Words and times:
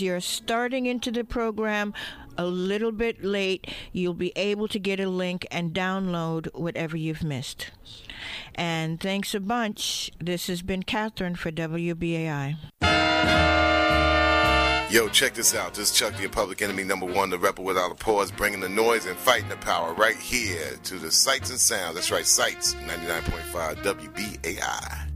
you're 0.00 0.20
starting 0.20 0.86
into 0.86 1.10
the 1.10 1.22
program 1.22 1.92
a 2.38 2.46
little 2.46 2.92
bit 2.92 3.22
late, 3.22 3.66
you'll 3.92 4.14
be 4.14 4.32
able 4.36 4.66
to 4.66 4.78
get 4.78 4.98
a 4.98 5.08
link 5.08 5.46
and 5.50 5.74
download 5.74 6.48
whatever 6.54 6.96
you've 6.96 7.22
missed. 7.22 7.70
And 8.54 8.98
thanks 8.98 9.34
a 9.34 9.40
bunch. 9.40 10.10
This 10.18 10.46
has 10.46 10.62
been 10.62 10.82
Catherine 10.82 11.36
for 11.36 11.50
WBAI. 11.50 12.56
Yo, 14.90 15.08
check 15.08 15.34
this 15.34 15.54
out. 15.54 15.74
This 15.74 15.90
is 15.90 15.96
Chuck, 15.96 16.16
the 16.16 16.28
public 16.28 16.62
enemy 16.62 16.84
number 16.84 17.06
one, 17.06 17.28
the 17.30 17.38
rebel 17.38 17.64
without 17.64 17.90
a 17.90 17.94
pause, 17.94 18.30
bringing 18.30 18.60
the 18.60 18.68
noise 18.68 19.06
and 19.06 19.16
fighting 19.16 19.48
the 19.48 19.56
power 19.56 19.94
right 19.94 20.16
here 20.16 20.76
to 20.84 20.98
the 20.98 21.10
sights 21.10 21.50
and 21.50 21.58
sounds. 21.58 21.94
That's 21.94 22.10
right, 22.10 22.26
sights, 22.26 22.74
99.5 22.74 23.76
WBAI. 23.82 25.11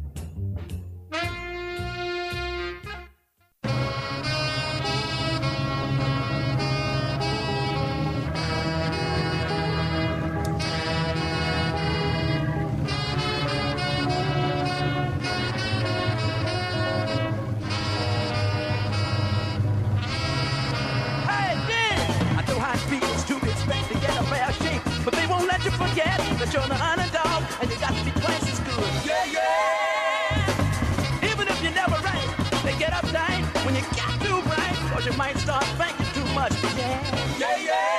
you 35.07 35.13
might 35.17 35.37
start 35.39 35.65
thinking 35.79 36.07
too 36.15 36.35
much. 36.35 36.53
Yeah, 36.77 37.39
yeah, 37.39 37.57
yeah. 37.59 37.96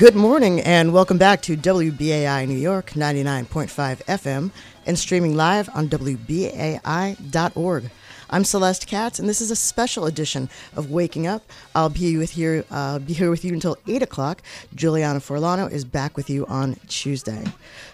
Good 0.00 0.16
morning 0.16 0.62
and 0.62 0.94
welcome 0.94 1.18
back 1.18 1.42
to 1.42 1.58
WBAI 1.58 2.48
New 2.48 2.56
York 2.56 2.92
99.5 2.92 4.02
FM 4.06 4.50
and 4.86 4.98
streaming 4.98 5.36
live 5.36 5.68
on 5.74 5.90
WBAI.org. 5.90 7.90
I'm 8.30 8.44
Celeste 8.44 8.86
Katz, 8.86 9.18
and 9.18 9.28
this 9.28 9.42
is 9.42 9.50
a 9.50 9.56
special 9.56 10.06
edition 10.06 10.48
of 10.74 10.90
Waking 10.90 11.26
Up. 11.26 11.42
I'll 11.74 11.90
be 11.90 12.16
with 12.16 12.30
here, 12.30 12.64
uh, 12.70 13.00
be 13.00 13.12
here 13.12 13.28
with 13.28 13.44
you 13.44 13.52
until 13.52 13.76
eight 13.88 14.02
o'clock. 14.02 14.40
Juliana 14.74 15.18
Forlano 15.18 15.70
is 15.70 15.84
back 15.84 16.16
with 16.16 16.30
you 16.30 16.46
on 16.46 16.76
Tuesday. 16.88 17.44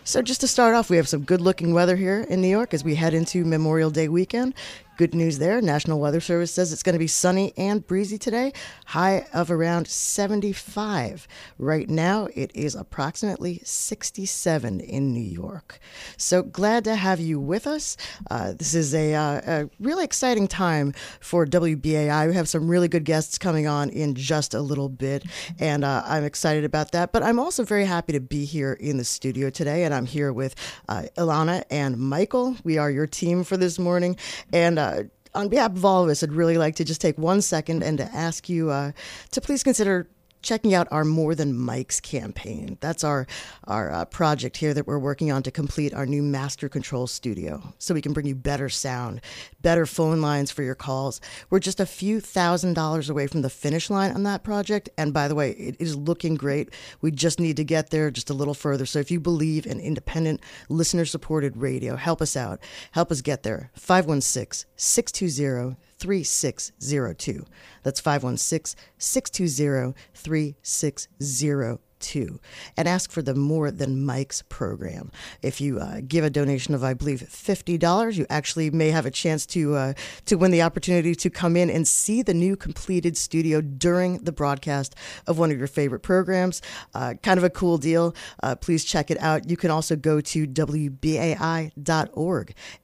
So, 0.05 0.23
just 0.23 0.41
to 0.43 0.47
start 0.47 0.77
off, 0.77 0.89
we 0.89 0.99
have 0.99 1.09
some 1.09 1.23
good-looking 1.23 1.75
weather 1.75 1.97
here 1.97 2.25
in 2.29 2.41
New 2.41 2.49
York 2.49 2.73
as 2.73 2.85
we 2.85 2.95
head 2.95 3.15
into 3.15 3.45
Memorial 3.45 3.91
Day 3.91 4.09
weekend. 4.09 4.55
Good 4.97 5.15
news 5.15 5.37
there. 5.37 5.61
National 5.61 6.01
Weather 6.01 6.23
Service 6.23 6.53
says 6.53 6.73
it's 6.73 6.83
going 6.83 6.95
to 6.95 6.99
be 6.99 7.07
sunny 7.07 7.53
and 7.59 7.87
breezy 7.87 8.17
today, 8.17 8.55
high 8.87 9.27
of 9.35 9.51
around 9.51 9.89
75. 9.89 11.29
Right 11.59 11.91
now, 11.91 12.29
it 12.35 12.51
is 12.55 12.75
approximately 12.75 13.61
67 13.63 14.81
in 14.81 15.13
New 15.13 15.21
York. 15.21 15.81
So 16.17 16.43
glad 16.43 16.85
to 16.85 16.95
have 16.95 17.21
you 17.21 17.39
with 17.39 17.67
us. 17.67 17.99
Uh, 18.31 18.55
this 18.55 18.75
is 18.75 18.95
a, 18.95 19.15
uh, 19.15 19.41
a, 19.47 19.71
really 19.81 20.03
exciting 20.03 20.49
time 20.49 20.95
for 21.21 21.45
WBAI. 21.45 22.29
We 22.29 22.35
have 22.35 22.49
some 22.49 22.67
really 22.67 22.89
good 22.89 23.05
guests 23.05 23.37
coming 23.37 23.67
on 23.67 23.91
in 23.91 24.15
just 24.15 24.55
a 24.55 24.63
little 24.63 24.89
bit, 24.89 25.27
and 25.59 25.85
uh, 25.85 26.05
I'm 26.07 26.25
excited 26.25 26.65
about 26.65 26.93
that. 26.93 27.13
But 27.13 27.23
I'm 27.23 27.39
also 27.39 27.65
very 27.65 27.85
happy 27.85 28.15
to 28.15 28.21
be 28.21 28.47
here 28.47 28.73
in 28.73 28.97
the 28.97 29.05
studio 29.05 29.51
today, 29.51 29.85
and 29.85 29.93
I'm 29.93 30.07
here 30.07 30.33
with 30.33 30.55
uh, 30.89 31.03
Ilana 31.19 31.65
and 31.71 31.99
Michael. 31.99 32.57
We 32.65 32.79
are 32.79 32.91
your 32.91 33.07
team 33.07 33.45
for 33.45 33.59
this 33.59 33.79
morning, 33.79 34.17
and 34.55 34.86
uh, 34.87 35.03
on 35.35 35.49
behalf 35.49 35.73
of 35.73 35.85
all 35.85 36.05
of 36.05 36.11
us, 36.11 36.23
I'd 36.23 36.33
really 36.33 36.57
like 36.57 36.77
to 36.77 36.85
just 36.85 37.01
take 37.01 37.19
one 37.19 37.43
second 37.43 37.83
and 37.83 37.99
to 37.99 38.05
ask 38.15 38.49
you 38.49 38.71
uh, 38.71 38.93
to 39.33 39.41
please 39.41 39.63
consider 39.63 40.09
checking 40.47 40.75
out 40.75 40.87
our 40.93 41.05
More 41.05 41.35
Than 41.35 41.53
Mics 41.53 42.01
campaign. 42.01 42.79
That's 42.81 43.03
our 43.03 43.27
our 43.65 43.91
uh, 43.91 44.05
project 44.05 44.57
here 44.57 44.73
that 44.73 44.87
we're 44.87 44.99
working 44.99 45.33
on 45.33 45.43
to 45.43 45.51
complete 45.51 45.93
our 45.93 46.07
new 46.07 46.23
master 46.23 46.69
control 46.69 47.09
studio, 47.09 47.75
so 47.79 47.93
we 47.93 48.01
can 48.01 48.13
bring 48.13 48.27
you 48.27 48.37
better 48.37 48.69
sound, 48.69 49.21
better 49.61 49.87
phone 49.87 50.21
lines 50.21 50.53
for 50.53 50.63
your 50.63 50.77
calls. 50.77 51.21
We're 51.51 51.59
just 51.59 51.81
a 51.81 51.87
few 51.87 52.21
thousand 52.21 52.75
dollars 52.75 53.11
away 53.11 53.27
from 53.27 53.43
the 53.43 53.51
finish 53.51 53.91
line 53.91 54.13
on 54.13 54.23
that 54.23 54.45
project, 54.45 54.89
and 54.97 55.13
by 55.13 55.27
the 55.27 55.35
way, 55.35 55.51
it 55.51 55.77
is 55.81 55.97
looking 55.97 56.37
great. 56.37 56.73
We 57.01 57.11
just 57.11 57.41
need 57.41 57.57
to 57.57 57.65
get 57.65 57.91
there 57.91 58.13
just 58.13 58.31
a 58.31 58.35
little 58.35 58.55
further. 58.55 58.87
So 58.87 59.01
if 59.01 59.11
you 59.11 59.19
believe 59.19 59.67
in 59.67 59.81
independent, 59.81 60.41
listener-supported 60.69 61.57
radio, 61.57 61.97
help 61.97 62.23
us 62.23 62.37
out. 62.37 62.61
Help 62.93 63.11
us 63.11 63.21
get 63.21 63.43
there. 63.43 63.71
516 63.75 64.69
620 64.77 65.77
3602. 65.99 67.45
That's 67.83 68.01
516 68.01 68.77
620 68.99 69.95
3602 70.15 71.86
to 72.01 72.41
and 72.77 72.89
ask 72.89 73.11
for 73.11 73.23
the 73.23 73.35
More 73.35 73.71
Than 73.71 74.05
Mics 74.05 74.43
program. 74.49 75.11
If 75.43 75.61
you 75.61 75.79
uh, 75.79 76.01
give 76.07 76.25
a 76.25 76.31
donation 76.31 76.75
of, 76.75 76.85
I 76.85 76.95
believe, 76.95 77.23
fifty 77.23 77.79
dollars, 77.79 78.19
you 78.19 78.27
actually 78.31 78.71
may 78.71 78.91
have 78.91 79.07
a 79.07 79.11
chance 79.11 79.47
to 79.47 79.75
uh, 79.75 79.93
to 80.27 80.37
win 80.37 80.51
the 80.51 80.63
opportunity 80.63 81.15
to 81.15 81.31
come 81.31 81.57
in 81.57 81.71
and 81.71 81.87
see 81.87 82.23
the 82.23 82.35
new 82.35 82.57
completed 82.57 83.17
studio 83.17 83.61
during 83.61 84.19
the 84.19 84.33
broadcast 84.33 84.95
of 85.27 85.39
one 85.39 85.51
of 85.51 85.59
your 85.59 85.67
favorite 85.67 86.01
programs. 86.01 86.63
Uh, 86.95 87.15
kind 87.23 87.39
of 87.39 87.45
a 87.45 87.51
cool 87.51 87.79
deal. 87.79 88.15
Uh, 88.43 88.55
please 88.55 88.85
check 88.85 89.11
it 89.11 89.19
out. 89.21 89.49
You 89.49 89.57
can 89.57 89.71
also 89.71 89.97
go 89.97 90.21
to 90.21 90.47
wbai.org 90.47 91.75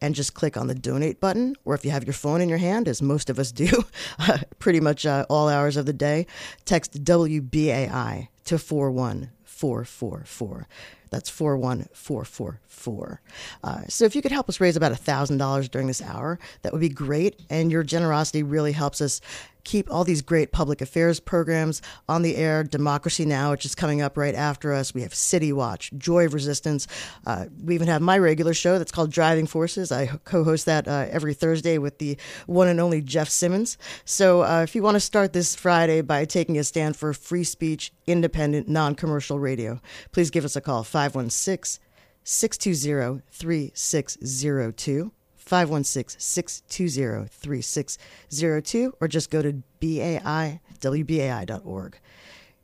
and 0.00 0.15
just 0.15 0.34
click 0.34 0.56
on 0.56 0.67
the 0.67 0.75
donate 0.75 1.21
button, 1.21 1.55
or 1.65 1.75
if 1.75 1.84
you 1.84 1.91
have 1.91 2.05
your 2.05 2.15
phone 2.15 2.41
in 2.41 2.49
your 2.49 2.59
hand, 2.59 2.89
as 2.89 3.03
most 3.03 3.31
of 3.31 3.39
us 3.39 3.53
do, 3.53 3.84
pretty 4.59 4.81
much 4.81 5.06
uh, 5.06 5.27
all 5.29 5.49
hours 5.49 5.77
of 5.77 5.87
the 5.87 5.93
day, 5.93 6.27
text 6.65 7.05
WBAI 7.05 8.29
to 8.45 8.59
41444. 8.59 10.67
That's 11.11 11.29
41444. 11.29 13.21
Uh, 13.63 13.83
so 13.87 14.07
if 14.07 14.17
you 14.17 14.23
could 14.23 14.33
help 14.33 14.49
us 14.49 14.61
raise 14.61 14.77
about 14.77 14.93
$1,000 14.93 15.71
during 15.71 15.87
this 15.87 16.01
hour, 16.01 16.39
that 16.63 16.73
would 16.73 16.81
be 16.81 16.89
great. 16.89 17.39
And 17.51 17.71
your 17.71 17.83
generosity 17.83 18.43
really 18.43 18.73
helps 18.73 19.03
us 19.03 19.21
keep 19.65 19.91
all 19.91 20.05
these 20.05 20.23
great 20.23 20.53
public 20.53 20.81
affairs 20.81 21.21
programs 21.21 21.83
on 22.09 22.23
the 22.23 22.37
air. 22.37 22.65
Democracy 22.65 23.25
Now!, 23.25 23.50
which 23.50 23.65
is 23.65 23.75
coming 23.75 24.00
up 24.00 24.17
right 24.17 24.34
after 24.34 24.73
us. 24.73 24.95
We 24.95 25.03
have 25.03 25.15
City 25.15 25.53
Watch, 25.53 25.91
Joy 25.97 26.27
of 26.27 26.34
Resistance. 26.34 26.87
Uh, 27.27 27.47
we 27.62 27.75
even 27.75 27.89
have 27.89 28.03
my 28.03 28.19
regular 28.19 28.55
show 28.55 28.78
that's 28.78 28.93
called 28.93 29.11
Driving 29.11 29.47
Forces. 29.47 29.93
I 29.93 30.06
co 30.25 30.45
host 30.45 30.67
that 30.67 30.89
uh, 30.89 31.06
every 31.11 31.34
Thursday 31.34 31.78
with 31.78 31.99
the 31.99 32.17
one 32.47 32.69
and 32.69 32.81
only 32.81 33.00
Jeff 33.00 33.28
Simmons. 33.28 33.78
So 34.05 34.43
uh, 34.43 34.62
if 34.62 34.75
you 34.75 34.83
want 34.83 34.97
to 34.97 35.00
start 35.00 35.33
this 35.33 35.55
Friday 35.55 36.00
by 36.00 36.25
taking 36.25 36.59
a 36.59 36.65
stand 36.65 36.97
for 36.97 37.12
free 37.12 37.44
speech, 37.44 37.93
independent, 38.06 38.69
non 38.69 38.94
commercial 38.94 39.39
radio, 39.39 39.81
please 40.12 40.31
give 40.31 40.44
us 40.44 40.56
a 40.56 40.61
call 40.61 40.84
516 40.84 41.83
620 42.25 43.23
3602. 43.31 45.12
516 45.45 46.21
620 46.21 47.29
3602 47.29 48.95
or 49.01 49.09
just 49.09 49.31
go 49.31 49.43
to 49.43 49.63
BAI, 49.81 50.61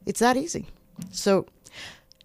It's 0.07 0.21
that 0.21 0.37
easy. 0.37 0.67
So 1.11 1.47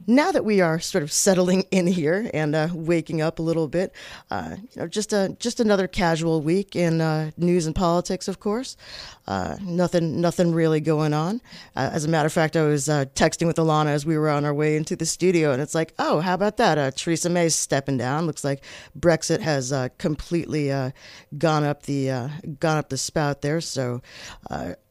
now 0.07 0.31
that 0.31 0.45
we 0.45 0.61
are 0.61 0.79
sort 0.79 1.03
of 1.03 1.11
settling 1.11 1.63
in 1.71 1.87
here 1.87 2.29
and 2.33 2.55
uh, 2.55 2.69
waking 2.73 3.21
up 3.21 3.39
a 3.39 3.41
little 3.41 3.67
bit, 3.67 3.93
uh, 4.31 4.55
you 4.59 4.81
know, 4.81 4.87
just 4.87 5.13
a 5.13 5.35
just 5.39 5.59
another 5.59 5.87
casual 5.87 6.41
week 6.41 6.75
in 6.75 7.01
uh, 7.01 7.31
news 7.37 7.65
and 7.65 7.75
politics, 7.75 8.27
of 8.27 8.39
course. 8.39 8.77
Uh, 9.25 9.55
nothing, 9.61 10.19
nothing 10.19 10.53
really 10.53 10.81
going 10.81 11.13
on. 11.13 11.41
Uh, 11.75 11.89
as 11.93 12.03
a 12.03 12.09
matter 12.09 12.27
of 12.27 12.33
fact, 12.33 12.57
I 12.57 12.63
was 12.63 12.89
uh, 12.89 13.05
texting 13.15 13.47
with 13.47 13.55
Alana 13.55 13.87
as 13.87 14.05
we 14.05 14.17
were 14.17 14.29
on 14.29 14.43
our 14.43 14.53
way 14.53 14.75
into 14.75 14.95
the 14.95 15.05
studio, 15.05 15.51
and 15.51 15.61
it's 15.61 15.73
like, 15.73 15.93
oh, 15.97 16.19
how 16.19 16.33
about 16.33 16.57
that? 16.57 16.77
Uh, 16.77 16.91
Theresa 16.91 17.29
May's 17.29 17.55
stepping 17.55 17.97
down. 17.97 18.25
Looks 18.25 18.43
like 18.43 18.63
Brexit 18.99 19.39
has 19.39 19.71
uh, 19.71 19.89
completely 19.97 20.71
uh, 20.71 20.91
gone 21.37 21.63
up 21.63 21.83
the 21.83 22.29
gone 22.59 22.77
up 22.77 22.89
the 22.89 22.97
spout 22.97 23.41
there. 23.41 23.61
So 23.61 24.01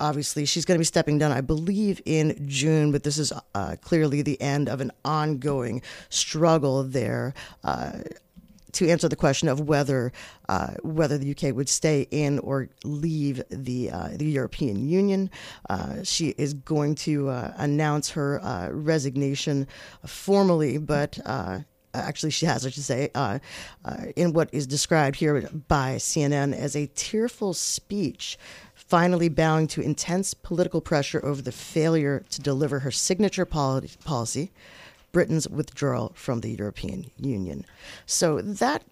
obviously, 0.00 0.46
she's 0.46 0.64
going 0.64 0.76
to 0.76 0.81
be 0.81 0.84
stepping 0.84 1.19
down, 1.19 1.32
I 1.32 1.40
believe, 1.43 2.00
in 2.06 2.46
June. 2.49 2.90
But 2.93 3.02
this 3.02 3.19
is 3.19 3.32
clearly 3.82 4.23
the 4.23 4.40
end 4.40 4.69
of 4.69 4.81
an 4.81 4.93
ongoing 5.05 5.82
struggle 6.08 6.82
there. 6.84 7.34
Uh, 8.72 8.78
to 8.82 8.88
answer 8.88 9.08
the 9.08 9.16
question 9.16 9.48
of 9.48 9.60
whether 9.60 10.12
uh, 10.48 10.74
whether 10.82 11.19
the 11.19 11.30
UK 11.30 11.54
would 11.54 11.69
stay 11.69 12.06
in 12.10 12.38
or 12.40 12.69
leave 12.84 13.42
the 13.50 13.90
uh, 13.90 14.08
the 14.14 14.24
European 14.24 14.88
Union. 14.88 15.30
Uh, 15.69 16.02
she 16.02 16.28
is 16.38 16.54
going 16.54 16.94
to 16.94 17.28
uh, 17.28 17.52
announce 17.56 18.10
her 18.10 18.42
uh, 18.42 18.69
resignation 18.70 19.66
formally, 20.06 20.78
but 20.78 21.19
actually 21.94 22.30
she 22.30 22.46
has, 22.46 22.64
I 22.64 22.70
should 22.70 22.82
say, 22.82 23.10
uh, 23.14 23.38
uh, 23.84 23.96
in 24.16 24.32
what 24.32 24.48
is 24.52 24.66
described 24.66 25.16
here 25.16 25.42
by 25.69 25.96
CNN 25.96 26.54
as 26.54 26.74
a 26.74 26.86
tearful 26.86 27.52
speech, 27.52 28.38
finally 28.74 29.28
bowing 29.28 29.66
to 29.69 29.82
intense 29.82 30.32
political 30.32 30.80
pressure 30.80 31.22
over 31.22 31.42
the 31.42 31.52
failure 31.52 32.24
to 32.30 32.40
deliver 32.40 32.78
her 32.78 32.90
signature 32.90 33.44
policy, 33.44 34.50
Britain's 35.12 35.49
withdrawal 35.49 36.12
from 36.14 36.41
the 36.41 36.53
European 36.53 37.11
Union. 37.17 37.64
So 38.06 38.41
that 38.41 38.82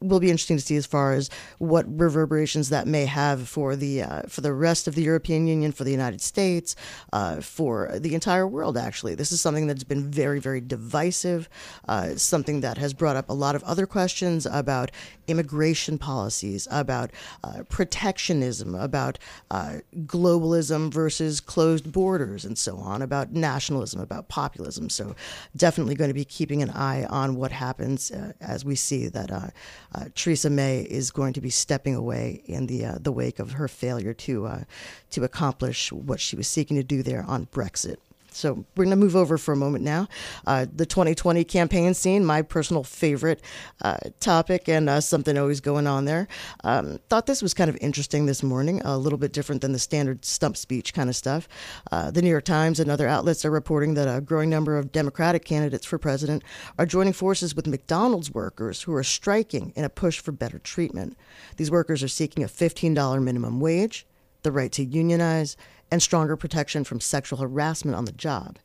will 0.00 0.20
be 0.20 0.30
interesting 0.30 0.56
to 0.56 0.62
see 0.62 0.76
as 0.76 0.86
far 0.86 1.12
as 1.12 1.28
what 1.58 1.84
reverberations 1.88 2.68
that 2.68 2.86
may 2.86 3.04
have 3.06 3.48
for 3.48 3.74
the 3.76 4.02
uh, 4.02 4.22
for 4.28 4.40
the 4.40 4.52
rest 4.52 4.86
of 4.86 4.94
the 4.94 5.02
European 5.02 5.46
Union, 5.46 5.72
for 5.72 5.84
the 5.84 5.90
United 5.90 6.20
States, 6.20 6.76
uh, 7.12 7.40
for 7.40 7.98
the 7.98 8.14
entire 8.14 8.46
world. 8.46 8.76
Actually, 8.76 9.14
this 9.14 9.32
is 9.32 9.40
something 9.40 9.66
that's 9.66 9.84
been 9.84 10.10
very 10.10 10.40
very 10.40 10.60
divisive. 10.60 11.48
Uh, 11.88 12.14
something 12.16 12.60
that 12.60 12.78
has 12.78 12.94
brought 12.94 13.16
up 13.16 13.28
a 13.28 13.32
lot 13.32 13.54
of 13.54 13.62
other 13.64 13.86
questions 13.86 14.46
about 14.46 14.90
immigration 15.26 15.98
policies, 15.98 16.66
about 16.70 17.10
uh, 17.44 17.62
protectionism, 17.68 18.74
about 18.74 19.18
uh, 19.50 19.78
globalism 20.06 20.92
versus 20.92 21.40
closed 21.40 21.90
borders, 21.92 22.44
and 22.44 22.56
so 22.56 22.76
on. 22.76 23.02
About 23.02 23.32
nationalism, 23.32 24.00
about 24.00 24.28
populism. 24.28 24.88
So 24.88 25.14
definitely 25.56 25.94
going 25.94 26.08
to 26.08 26.14
be 26.14 26.24
keeping 26.24 26.62
an 26.62 26.70
eye 26.70 27.04
on 27.04 27.36
what 27.36 27.52
happens 27.52 28.10
uh, 28.10 28.32
as 28.40 28.64
we 28.64 28.74
see 28.74 29.08
that 29.08 29.52
uh, 29.94 30.06
Theresa 30.14 30.50
May 30.50 30.80
is 30.80 31.10
going 31.10 31.32
to 31.32 31.40
be 31.40 31.50
stepping 31.50 31.94
away 31.94 32.42
in 32.46 32.66
the 32.66 32.84
uh, 32.84 32.98
the 33.00 33.12
wake 33.12 33.38
of 33.38 33.52
her 33.52 33.68
failure 33.68 34.14
to 34.14 34.46
uh, 34.46 34.64
to 35.10 35.24
accomplish 35.24 35.92
what 35.92 36.20
she 36.20 36.36
was 36.36 36.48
seeking 36.48 36.76
to 36.76 36.82
do 36.82 37.02
there 37.02 37.24
on 37.26 37.46
Brexit. 37.46 37.96
So 38.32 38.64
we're 38.76 38.84
going 38.84 38.90
to 38.90 38.96
move 38.96 39.16
over 39.16 39.38
for 39.38 39.52
a 39.52 39.56
moment 39.56 39.84
now. 39.84 40.08
Uh, 40.46 40.66
the 40.74 40.86
2020 40.86 41.44
campaign 41.44 41.94
scene, 41.94 42.24
my 42.24 42.42
personal 42.42 42.84
favorite 42.84 43.40
uh, 43.82 43.98
topic, 44.20 44.68
and 44.68 44.88
uh, 44.88 45.00
something 45.00 45.36
always 45.36 45.60
going 45.60 45.86
on 45.86 46.04
there. 46.04 46.28
Um, 46.64 46.98
thought 47.08 47.26
this 47.26 47.42
was 47.42 47.54
kind 47.54 47.70
of 47.70 47.76
interesting 47.80 48.26
this 48.26 48.42
morning, 48.42 48.80
a 48.84 48.96
little 48.98 49.18
bit 49.18 49.32
different 49.32 49.62
than 49.62 49.72
the 49.72 49.78
standard 49.78 50.24
stump 50.24 50.56
speech 50.56 50.94
kind 50.94 51.08
of 51.08 51.16
stuff. 51.16 51.48
Uh, 51.90 52.10
the 52.10 52.22
New 52.22 52.30
York 52.30 52.44
Times 52.44 52.80
and 52.80 52.90
other 52.90 53.08
outlets 53.08 53.44
are 53.44 53.50
reporting 53.50 53.94
that 53.94 54.08
a 54.08 54.20
growing 54.20 54.50
number 54.50 54.76
of 54.76 54.92
Democratic 54.92 55.44
candidates 55.44 55.86
for 55.86 55.98
president 55.98 56.42
are 56.78 56.86
joining 56.86 57.12
forces 57.12 57.54
with 57.54 57.66
McDonald's 57.66 58.32
workers 58.32 58.82
who 58.82 58.94
are 58.94 59.04
striking 59.04 59.72
in 59.76 59.84
a 59.84 59.88
push 59.88 60.20
for 60.20 60.32
better 60.32 60.58
treatment. 60.58 61.16
These 61.56 61.70
workers 61.70 62.02
are 62.02 62.08
seeking 62.08 62.44
a 62.44 62.48
$15 62.48 63.22
minimum 63.22 63.60
wage, 63.60 64.06
the 64.42 64.52
right 64.52 64.70
to 64.72 64.84
unionize, 64.84 65.56
and 65.90 66.02
stronger 66.02 66.36
protection 66.36 66.84
from 66.84 67.00
sexual 67.00 67.38
harassment 67.38 67.96
on 67.96 68.04
the 68.04 68.12
job. 68.12 68.58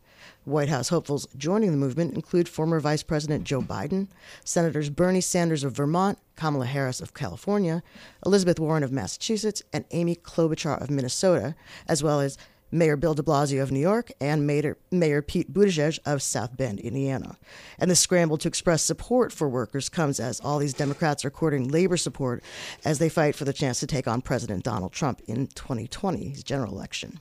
White 0.46 0.70
House 0.70 0.90
hopefuls 0.90 1.28
joining 1.38 1.72
the 1.72 1.78
movement 1.78 2.16
include 2.16 2.50
former 2.50 2.80
Vice 2.80 3.04
President 3.04 3.46
Joe 3.46 3.62
Biden, 3.62 4.08
Senators 4.44 4.90
Bernie 4.90 5.22
Sanders 5.22 5.64
of 5.64 5.74
Vermont, 5.74 6.18
Kamala 6.36 6.66
Harris 6.66 7.00
of 7.00 7.14
California, 7.14 7.82
Elizabeth 8.26 8.60
Warren 8.60 8.84
of 8.84 8.92
Massachusetts, 8.92 9.64
and 9.72 9.86
Amy 9.92 10.16
Klobuchar 10.16 10.82
of 10.82 10.90
Minnesota, 10.90 11.56
as 11.88 12.04
well 12.04 12.20
as 12.20 12.38
Mayor 12.74 12.98
Bill 12.98 13.14
de 13.14 13.22
Blasio 13.22 13.62
of 13.62 13.72
New 13.72 13.80
York, 13.80 14.12
and 14.20 14.48
Mayor, 14.48 14.78
Mayor 14.92 15.22
Pete 15.22 15.54
Buttigieg 15.54 16.00
of 16.06 16.22
South 16.22 16.58
Bend, 16.58 16.80
Indiana. 16.80 17.38
And 17.78 17.90
the 17.90 17.96
scramble 17.96 18.38
to 18.40 18.48
express 18.48 18.82
support 18.82 19.32
for 19.32 19.48
workers 19.48 19.90
comes 19.90 20.20
as 20.20 20.40
all 20.40 20.58
these 20.60 20.74
Democrats 20.74 21.24
are 21.24 21.30
courting 21.30 21.68
labor 21.68 21.98
support 21.98 22.44
as 22.84 23.00
they 23.00 23.10
fight 23.10 23.36
for 23.36 23.46
the 23.46 23.54
chance 23.54 23.80
to 23.80 23.88
take 23.88 24.08
on 24.08 24.22
President 24.22 24.64
Donald 24.64 24.92
Trump 24.92 25.22
in 25.28 25.48
2020's 25.48 26.44
general 26.44 26.74
election. 26.74 27.20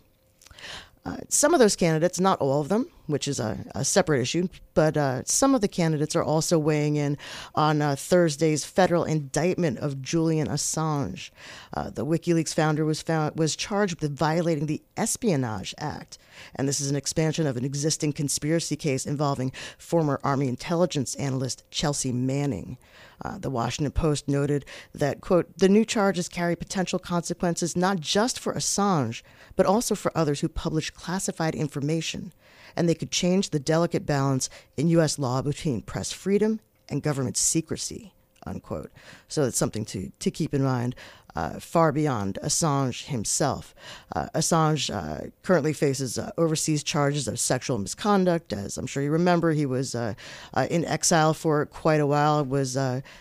Uh, 1.05 1.17
some 1.29 1.53
of 1.53 1.61
those 1.61 1.77
candidates, 1.77 2.21
not 2.21 2.41
all 2.41 2.61
of 2.61 2.69
them, 2.69 2.89
which 3.13 3.29
is 3.29 3.39
a, 3.39 3.65
a 3.75 3.85
separate 3.85 4.21
issue, 4.21 4.49
but 4.75 4.97
uh, 4.97 5.23
some 5.25 5.55
of 5.55 5.61
the 5.61 5.69
candidates 5.69 6.17
are 6.17 6.25
also 6.25 6.59
weighing 6.59 6.97
in 6.97 7.17
on 7.55 7.81
uh, 7.81 7.95
Thursday's 7.95 8.65
federal 8.65 9.05
indictment 9.05 9.79
of 9.79 10.03
Julian 10.03 10.49
Assange. 10.49 11.31
Uh, 11.75 11.91
the 11.91 12.05
WikiLeaks 12.05 12.55
founder 12.55 12.85
was 12.85 13.03
found 13.03 13.39
was 13.39 13.55
charged 13.55 14.01
with 14.01 14.17
violating 14.17 14.67
the 14.67 14.83
Espionage 14.97 15.75
Act, 15.79 16.19
and 16.57 16.67
this 16.67 16.81
is 16.81 16.91
an 16.91 16.97
expansion 16.97 17.47
of 17.47 17.57
an 17.57 17.65
existing 17.65 18.13
conspiracy 18.13 18.77
case 18.77 19.07
involving 19.07 19.53
former 19.79 20.19
Army 20.25 20.49
intelligence 20.49 21.15
analyst 21.17 21.63
Chelsea 21.71 22.13
Manning. 22.13 22.79
Uh, 23.25 23.39
the 23.39 23.51
Washington 23.51 23.93
Post 23.93 24.27
noted 24.27 24.65
that, 24.93 25.21
quote, 25.21 25.57
the 25.57 25.69
new 25.69 25.85
charges 25.85 26.29
carry 26.29 26.57
potential 26.57 26.99
consequences 26.99 27.77
not 27.77 28.01
just 28.01 28.39
for 28.39 28.53
Assange, 28.55 29.23
but 29.55 29.67
also 29.67 29.95
for 29.95 30.17
others 30.17 30.41
who 30.41 30.49
publish 30.49 30.91
classified 30.91 31.55
information, 31.55 32.33
and 32.75 32.89
they 32.89 32.95
could 33.03 33.11
change 33.11 33.51
the 33.51 33.59
delicate 33.59 34.07
balance 34.07 34.49
in 34.77 34.87
U.S. 34.87 35.19
law 35.19 35.43
between 35.43 35.83
press 35.83 36.13
freedom 36.13 36.61
and 36.89 37.03
government 37.03 37.37
secrecy 37.37 38.13
unquote. 38.47 38.93
So 39.27 39.43
it's 39.43 39.59
something 39.59 39.85
to, 39.87 40.11
to 40.19 40.31
keep 40.31 40.55
in 40.55 40.63
mind 40.63 40.95
uh, 41.35 41.59
far 41.59 41.91
beyond 41.91 42.39
Assange 42.43 43.07
himself. 43.07 43.75
Uh, 44.15 44.27
Assange 44.35 44.93
uh, 44.93 45.31
currently 45.43 45.73
faces 45.73 46.17
uh, 46.17 46.31
overseas 46.39 46.85
charges 46.85 47.27
of 47.27 47.41
sexual 47.41 47.79
misconduct. 47.79 48.53
As 48.53 48.79
I'm 48.79 48.87
sure 48.87 49.03
you 49.03 49.11
remember, 49.11 49.53
he 49.53 49.67
was 49.67 49.95
uh, 49.95 50.15
uh, 50.55 50.67
in 50.71 50.85
exile 50.85 51.35
for 51.35 51.67
quite 51.67 52.01
a 52.01 52.07
while, 52.07 52.45
was 52.45 52.75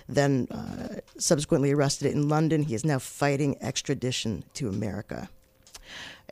then 0.08 0.48
subsequently 1.18 1.72
arrested 1.72 2.12
in 2.12 2.30
London. 2.30 2.64
He 2.64 2.76
is 2.76 2.86
now 2.86 3.00
fighting 3.00 3.58
extradition 3.62 4.44
to 4.56 4.70
America. 4.70 5.30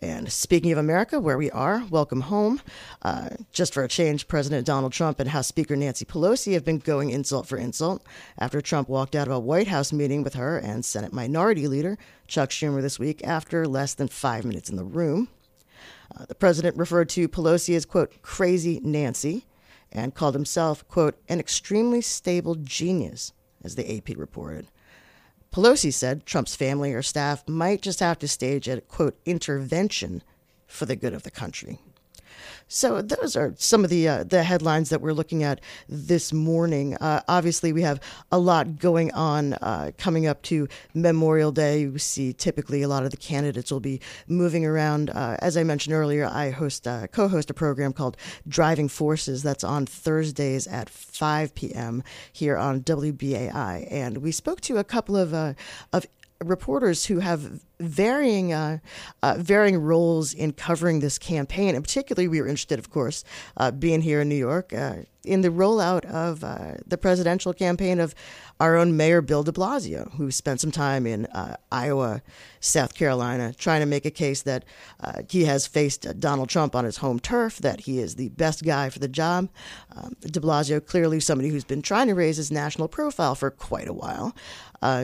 And 0.02 0.32
speaking 0.32 0.72
of 0.72 0.78
America, 0.78 1.20
where 1.20 1.38
we 1.38 1.52
are, 1.52 1.84
welcome 1.90 2.22
home. 2.22 2.62
Uh, 3.02 3.30
just 3.52 3.74
for 3.74 3.84
a 3.84 3.90
change, 3.90 4.30
President 4.30 4.66
Donald 4.66 4.94
Trump 4.94 5.20
and 5.20 5.30
House 5.30 5.48
Speaker 5.48 5.76
Nancy 5.76 6.06
Pelosi 6.06 6.54
have 6.54 6.64
been 6.64 6.78
going 6.78 7.10
insult 7.10 7.48
for 7.48 7.58
insult 7.58 8.02
after 8.38 8.62
Trump 8.62 8.88
walked 8.88 9.14
out 9.14 9.28
of 9.28 9.34
a 9.34 9.40
White 9.40 9.68
House 9.68 9.92
meeting 9.92 10.24
with 10.24 10.36
her 10.36 10.58
and 10.58 10.86
Senate 10.86 11.12
Minority 11.12 11.68
Leader 11.68 11.98
Chuck 12.28 12.50
Schumer 12.50 12.82
this 12.82 12.98
week 12.98 13.22
after 13.28 13.68
less 13.68 13.94
than 13.94 14.08
five 14.08 14.46
minutes 14.46 14.70
in 14.70 14.78
the 14.78 14.86
room. 14.86 15.28
Uh, 16.18 16.26
the 16.26 16.36
president 16.36 16.78
referred 16.78 17.10
to 17.10 17.28
Pelosi 17.28 17.76
as, 17.76 17.86
quote, 17.86 18.22
crazy 18.22 18.80
Nancy 18.82 19.46
and 19.92 20.16
called 20.16 20.34
himself, 20.34 20.88
quote, 20.88 21.20
an 21.28 21.40
extremely 21.40 22.00
stable 22.00 22.56
genius, 22.56 23.34
as 23.64 23.76
the 23.76 23.98
AP 23.98 24.18
reported. 24.18 24.68
Pelosi 25.52 25.92
said 25.92 26.26
Trump's 26.26 26.56
family 26.56 26.94
or 26.94 27.02
staff 27.02 27.48
might 27.48 27.82
just 27.82 28.00
have 28.00 28.20
to 28.20 28.28
stage 28.28 28.68
a 28.68 28.82
quote 28.82 29.20
intervention 29.26 30.22
for 30.68 30.86
the 30.86 30.96
good 30.96 31.14
of 31.14 31.24
the 31.24 31.32
country. 31.32 31.80
So 32.68 33.02
those 33.02 33.36
are 33.36 33.54
some 33.58 33.84
of 33.84 33.90
the 33.90 34.08
uh, 34.08 34.24
the 34.24 34.44
headlines 34.44 34.90
that 34.90 35.02
we're 35.02 35.14
looking 35.14 35.44
at 35.44 35.62
this 35.88 36.32
morning. 36.32 36.96
Uh, 36.96 37.22
obviously, 37.28 37.74
we 37.74 37.82
have 37.82 38.00
a 38.32 38.40
lot 38.40 38.80
going 38.80 39.12
on 39.14 39.54
uh, 39.56 39.92
coming 39.98 40.28
up 40.28 40.42
to 40.44 40.68
Memorial 40.94 41.52
Day. 41.52 41.88
We 41.88 42.00
see 42.00 42.34
typically 42.34 42.82
a 42.82 42.88
lot 42.88 43.04
of 43.04 43.12
the 43.12 43.18
candidates 43.18 43.72
will 43.72 43.80
be 43.80 44.02
moving 44.28 44.66
around. 44.66 45.10
Uh, 45.10 45.38
as 45.40 45.58
I 45.58 45.64
mentioned 45.64 45.96
earlier, 45.96 46.26
I 46.26 46.52
host 46.52 46.88
uh, 46.88 47.08
co-host 47.08 47.50
a 47.50 47.54
program 47.54 47.94
called 47.94 48.18
Driving 48.48 48.88
Forces 48.88 49.44
that's 49.44 49.64
on 49.64 49.86
Thursdays 49.86 50.68
at 50.68 50.90
5 50.90 51.56
p.m. 51.56 52.04
here 52.32 52.58
on 52.58 52.82
WBAI, 52.82 53.88
and 53.92 54.20
we 54.20 54.32
spoke 54.32 54.62
to 54.62 54.78
a 54.78 54.84
couple 54.84 55.18
of 55.18 55.34
uh, 55.34 55.54
of 55.92 56.06
reporters 56.44 57.06
who 57.06 57.20
have 57.20 57.62
varying 57.80 58.52
uh, 58.54 58.80
uh, 59.24 59.36
varying 59.38 59.78
roles 59.78 60.34
in 60.34 60.54
covering 60.54 61.00
this 61.00 61.18
campaign. 61.18 61.76
And 61.76 61.84
particularly, 61.84 62.28
we 62.28 62.42
were 62.42 62.48
interested, 62.48 62.80
of 62.80 62.90
course, 62.90 63.24
uh, 63.58 63.72
being 63.72 64.02
here 64.02 64.22
in 64.22 64.30
New 64.30 64.36
York, 64.36 64.74
uh, 64.74 64.96
in 65.24 65.42
the 65.42 65.50
rollout 65.50 66.06
of 66.06 66.44
uh, 66.44 66.76
the 66.86 66.98
presidential 66.98 67.54
campaign 67.54 68.00
of 68.00 68.16
our 68.60 68.76
own 68.76 68.98
Mayor 68.98 69.22
Bill 69.22 69.44
de 69.44 69.52
Blasio, 69.52 70.14
who 70.16 70.32
spent 70.32 70.60
some 70.60 70.72
time 70.72 71.06
in 71.06 71.26
uh, 71.28 71.56
Iowa, 71.72 72.22
South 72.60 72.94
Carolina, 72.94 73.54
trying 73.54 73.80
to 73.82 73.86
make 73.86 74.06
a 74.06 74.12
case 74.12 74.42
that 74.42 74.66
he 75.30 75.46
has 75.46 75.66
faced 75.66 76.20
Donald 76.20 76.50
Trump 76.50 76.76
on 76.76 76.84
his 76.84 76.98
home 76.98 77.20
turf, 77.20 77.58
that 77.60 77.82
he 77.82 78.00
is 78.00 78.16
the 78.16 78.30
best 78.30 78.64
guy 78.64 78.90
for 78.90 79.00
the 79.00 79.08
job. 79.08 79.50
Um, 79.96 80.16
de 80.22 80.40
Blasio, 80.40 80.86
clearly 80.86 81.20
somebody 81.20 81.50
who's 81.50 81.64
been 81.64 81.82
trying 81.82 82.08
to 82.08 82.16
raise 82.16 82.38
his 82.38 82.52
national 82.52 82.88
profile 82.88 83.36
for 83.36 83.50
quite 83.52 83.88
a 83.88 83.94
while. 83.94 84.36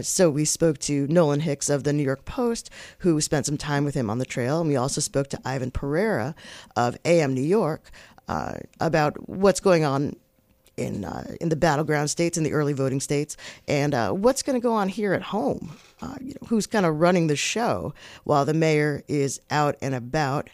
so 0.01 0.29
we 0.29 0.44
spoke 0.44 0.77
to 0.79 1.08
Nolan 1.08 1.41
Hicks 1.41 1.70
of 1.70 1.84
the 1.84 1.94
New 1.94 2.03
York 2.03 2.25
Post 2.25 2.64
who 3.00 3.19
spent 3.22 3.45
some 3.45 3.57
time 3.57 3.86
with 3.86 3.95
him 3.95 4.10
on 4.10 4.19
the 4.19 4.25
trail. 4.25 4.60
And 4.60 4.69
we 4.69 4.75
also 4.75 5.01
spoke 5.01 5.29
to 5.29 5.39
Ivan 5.45 5.72
Pereira 5.72 6.36
of 6.75 6.98
AM 7.05 7.34
New 7.34 7.41
York 7.41 7.91
uh, 8.27 8.55
about 8.79 9.29
what's 9.29 9.60
going 9.60 9.84
on 9.84 10.15
in 10.77 11.05
uh, 11.05 11.36
in 11.39 11.50
the 11.50 11.55
battleground 11.55 12.10
states, 12.10 12.38
in 12.38 12.43
the 12.43 12.53
early 12.53 12.74
voting 12.74 13.00
states, 13.00 13.38
and 13.67 13.93
uh, 13.93 14.12
what's 14.12 14.41
going 14.41 14.60
to 14.60 14.63
go 14.63 14.74
on 14.74 14.89
here 14.89 15.13
at 15.13 15.22
home. 15.22 15.77
Uh, 16.01 16.15
you 16.19 16.34
know, 16.34 16.48
who's 16.48 16.67
kind 16.67 16.86
of 16.86 17.00
running 17.00 17.27
the 17.27 17.36
show 17.36 17.93
while 18.25 18.45
the 18.45 18.53
mayor 18.53 19.03
is 19.07 19.39
out 19.50 19.75
and 19.81 19.95
about. 19.95 20.50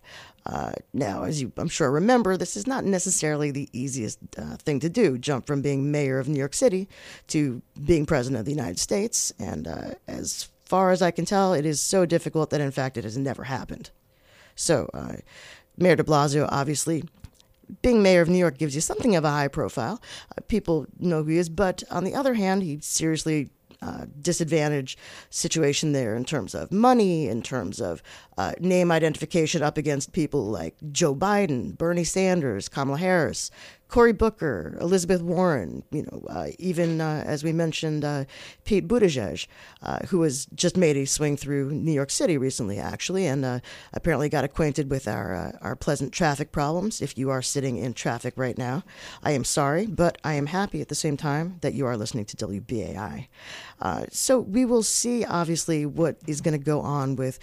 Uh, 0.46 0.72
now, 0.94 1.24
as 1.24 1.42
you 1.42 1.52
I'm 1.58 1.68
sure 1.68 1.92
remember, 1.92 2.36
this 2.36 2.56
is 2.56 2.66
not 2.66 2.84
necessarily 2.84 3.52
the 3.52 3.70
easiest 3.74 4.20
uh, 4.38 4.58
thing 4.58 4.80
to 4.80 4.90
do 4.90 5.18
jump 5.18 5.46
from 5.46 5.62
being 5.62 5.92
mayor 5.92 6.20
of 6.20 6.28
New 6.28 6.40
York 6.40 6.54
City 6.54 6.88
to 7.28 7.62
being 7.84 8.06
president 8.06 8.40
of 8.40 8.46
the 8.46 8.52
United 8.52 8.80
States. 8.80 9.32
And 9.40 9.68
uh, 9.68 9.92
as 10.08 10.50
far 10.72 10.92
as 10.92 11.02
I 11.02 11.12
can 11.12 11.26
tell, 11.26 11.54
it 11.54 11.66
is 11.66 11.82
so 11.82 12.06
difficult 12.06 12.50
that, 12.50 12.62
in 12.62 12.72
fact, 12.72 12.96
it 12.96 13.04
has 13.04 13.18
never 13.18 13.44
happened. 13.44 13.90
So, 14.56 14.90
uh, 14.94 15.18
Mayor 15.78 15.98
de 15.98 16.04
Blasio 16.04 16.48
obviously 16.50 17.04
being 17.82 18.02
mayor 18.02 18.22
of 18.22 18.30
New 18.30 18.38
York 18.38 18.58
gives 18.58 18.74
you 18.74 18.80
something 18.80 19.14
of 19.18 19.26
a 19.26 19.30
high 19.30 19.50
profile. 19.50 20.02
Uh, 20.30 20.42
people 20.48 20.86
know 20.98 21.24
who 21.24 21.32
he 21.32 21.38
is, 21.38 21.50
but 21.50 21.84
on 21.92 22.06
the 22.06 22.16
other 22.16 22.36
hand, 22.36 22.64
he 22.64 22.80
seriously 22.80 23.50
uh, 23.82 24.06
disadvantage 24.22 24.98
situation 25.30 25.92
there 25.92 26.16
in 26.16 26.24
terms 26.24 26.56
of 26.56 26.72
money, 26.72 27.28
in 27.28 27.42
terms 27.42 27.82
of 27.82 28.02
uh, 28.42 28.54
name 28.60 28.92
identification 28.92 29.62
up 29.62 29.78
against 29.78 30.14
people 30.14 30.46
like 30.46 30.76
Joe 30.92 31.16
Biden, 31.16 31.78
Bernie 31.78 32.04
Sanders, 32.04 32.68
Kamala 32.70 32.98
Harris, 32.98 33.52
Cory 33.92 34.14
Booker, 34.14 34.78
Elizabeth 34.80 35.22
Warren, 35.22 35.84
you 35.92 36.04
know, 36.04 36.24
uh, 36.30 36.48
even 36.58 37.02
uh, 37.02 37.24
as 37.28 37.44
we 37.44 37.52
mentioned, 37.52 38.06
uh, 38.06 38.24
Pete 38.64 38.88
Buttigieg, 38.88 39.48
uh, 39.84 40.00
who 40.08 40.22
has 40.22 40.46
just 40.56 40.78
made 40.78 40.96
a 40.96 41.06
swing 41.06 41.36
through 41.36 41.72
New 41.72 41.92
York 41.92 42.10
City 42.10 42.38
recently, 42.38 42.80
actually, 42.80 43.28
and 43.28 43.44
uh, 43.44 43.60
apparently 43.92 44.30
got 44.30 44.46
acquainted 44.46 44.90
with 44.90 45.10
our 45.10 45.58
our 45.62 45.76
pleasant 45.76 46.14
traffic 46.14 46.54
problems. 46.54 47.02
If 47.02 47.18
you 47.18 47.30
are 47.32 47.42
sitting 47.42 47.76
in 47.76 47.94
traffic 47.94 48.34
right 48.38 48.58
now, 48.58 48.84
I 49.24 49.32
am 49.32 49.44
sorry, 49.44 49.88
but 49.88 50.18
I 50.24 50.36
am 50.36 50.46
happy 50.46 50.80
at 50.80 50.88
the 50.88 50.96
same 50.96 51.18
time 51.18 51.58
that 51.60 51.74
you 51.74 51.86
are 51.86 51.98
listening 51.98 52.26
to 52.26 52.38
WBAI. 52.38 53.28
so 54.10 54.40
we 54.40 54.64
will 54.64 54.84
see, 54.84 55.26
obviously, 55.26 55.86
what 55.86 56.16
is 56.28 56.40
going 56.40 56.58
to 56.58 56.66
go 56.66 56.80
on 56.80 57.18
with 57.18 57.40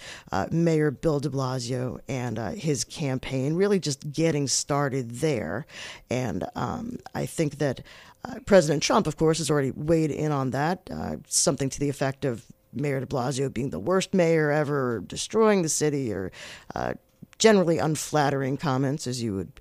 Mayor 0.49 0.88
Bill 0.91 1.19
De 1.19 1.29
Blasio 1.29 1.99
and 2.07 2.37
his 2.57 2.83
campaign, 2.83 3.55
really 3.55 3.79
just 3.79 4.11
getting 4.11 4.47
started 4.47 5.11
there, 5.11 5.65
and 6.09 6.29
and 6.29 6.45
um, 6.55 6.97
I 7.15 7.25
think 7.25 7.57
that 7.57 7.81
uh, 8.25 8.35
President 8.45 8.83
Trump, 8.83 9.07
of 9.07 9.17
course, 9.17 9.39
has 9.39 9.49
already 9.49 9.71
weighed 9.71 10.11
in 10.11 10.31
on 10.31 10.51
that, 10.51 10.87
uh, 10.91 11.17
something 11.27 11.69
to 11.69 11.79
the 11.79 11.89
effect 11.89 12.25
of 12.25 12.45
Mayor 12.73 12.99
de 12.99 13.05
Blasio 13.05 13.51
being 13.51 13.71
the 13.71 13.79
worst 13.79 14.13
mayor 14.13 14.51
ever, 14.51 15.01
destroying 15.07 15.63
the 15.63 15.69
city, 15.69 16.13
or 16.13 16.31
uh, 16.75 16.93
generally 17.39 17.79
unflattering 17.79 18.57
comments, 18.57 19.07
as 19.07 19.23
you 19.23 19.35
would 19.35 19.59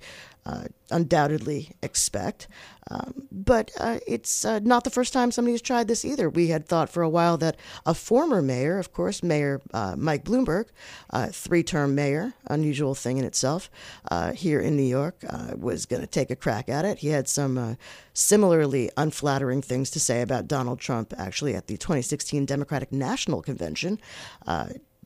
uh, 0.49 0.65
undoubtedly 0.91 1.73
expect. 1.83 2.49
Um, 2.91 3.27
but 3.31 3.71
uh, 3.79 3.99
it's 4.07 4.47
uh, 4.47 4.61
not 4.61 4.85
the 4.85 4.91
first 4.91 5.13
time 5.13 5.31
somebody 5.31 5.53
has 5.53 5.61
tried 5.61 5.89
this 5.89 6.07
either. 6.07 6.31
We 6.31 6.49
had 6.49 6.67
thought 6.67 6.89
for 6.89 7.03
a 7.03 7.09
while 7.09 7.37
that 7.37 7.59
a 7.85 7.93
former 7.93 8.41
mayor, 8.41 8.79
of 8.79 8.95
course, 8.95 9.23
Mayor 9.23 9.61
uh, 9.75 9.95
Mike 9.99 10.25
Bloomberg, 10.25 10.69
uh, 11.11 11.27
three 11.27 11.63
term 11.63 11.95
mayor, 11.95 12.33
unusual 12.47 12.95
thing 12.95 13.19
in 13.19 13.27
itself, 13.27 13.71
uh, 14.11 14.33
here 14.33 14.59
in 14.59 14.75
New 14.75 14.83
York, 14.83 15.23
was 15.57 15.85
going 15.85 16.01
to 16.01 16.07
take 16.07 16.31
a 16.31 16.37
crack 16.37 16.71
at 16.71 16.87
it. 16.87 16.99
He 16.99 17.09
had 17.09 17.29
some 17.29 17.77
similarly 18.15 18.91
unflattering 18.97 19.61
things 19.61 19.91
to 19.91 20.01
say 20.01 20.23
about 20.23 20.49
Donald 20.49 20.81
Trump 20.81 21.13
actually 21.19 21.55
at 21.55 21.67
the 21.67 21.77
2016 21.77 22.47
Democratic 22.47 22.91
National 22.91 23.43
Convention 23.43 24.01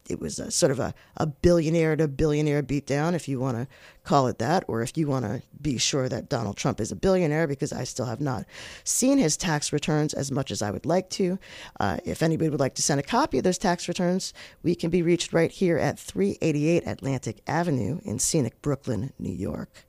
it 0.09 0.21
was 0.21 0.39
a, 0.39 0.51
sort 0.51 0.73
of 0.73 0.81
a, 0.81 0.95
a 1.17 1.27
billionaire 1.27 1.97
to 1.97 2.09
billionaire 2.09 2.63
beatdown, 2.63 3.15
if 3.15 3.29
you 3.29 3.39
want 3.39 3.57
to 3.57 3.67
call 4.05 4.27
it 4.27 4.39
that, 4.39 4.65
or 4.69 4.83
if 4.83 4.97
you 4.97 5.07
want 5.07 5.25
to 5.25 5.43
be 5.61 5.79
sure 5.79 6.09
that 6.09 6.29
Donald 6.29 6.57
Trump 6.57 6.81
is 6.81 6.91
a 6.91 6.97
billionaire, 6.97 7.47
because 7.47 7.73
I 7.73 7.85
still 7.85 8.07
have 8.07 8.21
not 8.21 8.45
seen 8.85 9.19
his 9.19 9.37
tax 9.37 9.73
returns 9.73 10.13
as 10.15 10.31
much 10.31 10.51
as 10.51 10.63
I 10.63 10.71
would 10.71 10.87
like 10.87 11.09
to. 11.11 11.39
Uh, 11.79 11.99
if 12.05 12.23
anybody 12.23 12.51
would 12.51 12.61
like 12.61 12.75
to 12.75 12.83
send 12.83 13.01
a 13.01 13.05
copy 13.05 13.39
of 13.39 13.45
those 13.45 13.59
tax 13.59 13.89
returns, 13.89 14.35
we 14.63 14.75
can 14.75 14.91
be 14.91 15.03
reached 15.03 15.33
right 15.33 15.51
here 15.51 15.79
at 15.79 15.99
388 15.99 16.87
Atlantic 16.87 17.41
Avenue 17.47 18.01
in 18.05 18.19
scenic 18.19 18.61
Brooklyn, 18.63 19.13
New 19.19 19.33
York. 19.33 19.87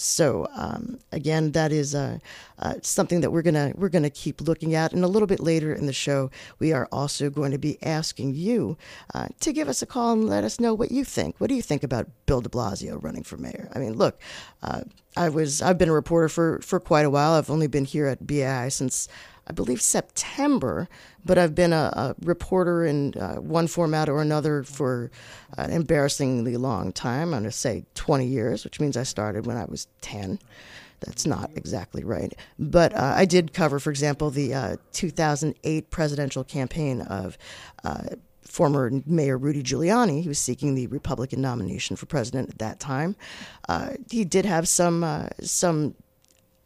So 0.00 0.46
um, 0.54 1.00
again, 1.10 1.50
that 1.52 1.72
is 1.72 1.92
uh, 1.92 2.18
uh, 2.60 2.74
something 2.82 3.20
that 3.20 3.32
we're 3.32 3.42
gonna 3.42 3.72
we're 3.74 3.88
gonna 3.88 4.10
keep 4.10 4.40
looking 4.40 4.76
at. 4.76 4.92
And 4.92 5.02
a 5.02 5.08
little 5.08 5.26
bit 5.26 5.40
later 5.40 5.72
in 5.72 5.86
the 5.86 5.92
show, 5.92 6.30
we 6.60 6.72
are 6.72 6.88
also 6.92 7.30
going 7.30 7.50
to 7.50 7.58
be 7.58 7.82
asking 7.82 8.36
you 8.36 8.78
uh, 9.12 9.26
to 9.40 9.52
give 9.52 9.68
us 9.68 9.82
a 9.82 9.86
call 9.86 10.12
and 10.12 10.28
let 10.28 10.44
us 10.44 10.60
know 10.60 10.72
what 10.72 10.92
you 10.92 11.04
think. 11.04 11.34
What 11.38 11.48
do 11.48 11.56
you 11.56 11.62
think 11.62 11.82
about 11.82 12.06
Bill 12.26 12.40
De 12.40 12.48
Blasio 12.48 13.02
running 13.02 13.24
for 13.24 13.36
mayor? 13.38 13.68
I 13.74 13.80
mean, 13.80 13.94
look. 13.94 14.20
Uh, 14.62 14.82
I 15.16 15.30
was 15.30 15.60
I've 15.60 15.78
been 15.78 15.88
a 15.88 15.92
reporter 15.92 16.28
for, 16.28 16.60
for 16.60 16.78
quite 16.78 17.04
a 17.04 17.10
while. 17.10 17.32
I've 17.32 17.50
only 17.50 17.66
been 17.66 17.84
here 17.84 18.06
at 18.06 18.24
BAI 18.24 18.68
since 18.68 19.08
I 19.48 19.52
believe 19.52 19.80
September, 19.80 20.88
but 21.24 21.38
I've 21.38 21.54
been 21.54 21.72
a, 21.72 21.90
a 21.94 22.14
reporter 22.22 22.84
in 22.84 23.14
uh, 23.14 23.36
one 23.36 23.66
format 23.66 24.08
or 24.08 24.20
another 24.20 24.62
for 24.62 25.10
an 25.56 25.70
embarrassingly 25.70 26.56
long 26.56 26.92
time. 26.92 27.34
I'm 27.34 27.40
going 27.40 27.44
to 27.44 27.52
say 27.52 27.84
20 27.94 28.26
years, 28.26 28.64
which 28.64 28.78
means 28.78 28.96
I 28.96 29.04
started 29.04 29.46
when 29.46 29.56
I 29.56 29.64
was 29.64 29.88
10. 30.02 30.38
That's 31.00 31.26
not 31.26 31.50
exactly 31.54 32.04
right. 32.04 32.34
But 32.58 32.92
uh, 32.94 33.14
I 33.16 33.24
did 33.24 33.54
cover, 33.54 33.78
for 33.78 33.90
example, 33.90 34.30
the 34.30 34.52
uh, 34.52 34.76
2008 34.92 35.90
presidential 35.90 36.44
campaign 36.44 37.02
of 37.02 37.38
uh, 37.84 38.02
former 38.42 38.90
Mayor 39.06 39.38
Rudy 39.38 39.62
Giuliani. 39.62 40.22
He 40.22 40.28
was 40.28 40.38
seeking 40.38 40.74
the 40.74 40.88
Republican 40.88 41.40
nomination 41.40 41.96
for 41.96 42.06
president 42.06 42.50
at 42.50 42.58
that 42.58 42.80
time. 42.80 43.16
Uh, 43.68 43.90
he 44.10 44.24
did 44.24 44.44
have 44.44 44.66
some 44.66 45.04
uh, 45.04 45.28
some 45.40 45.94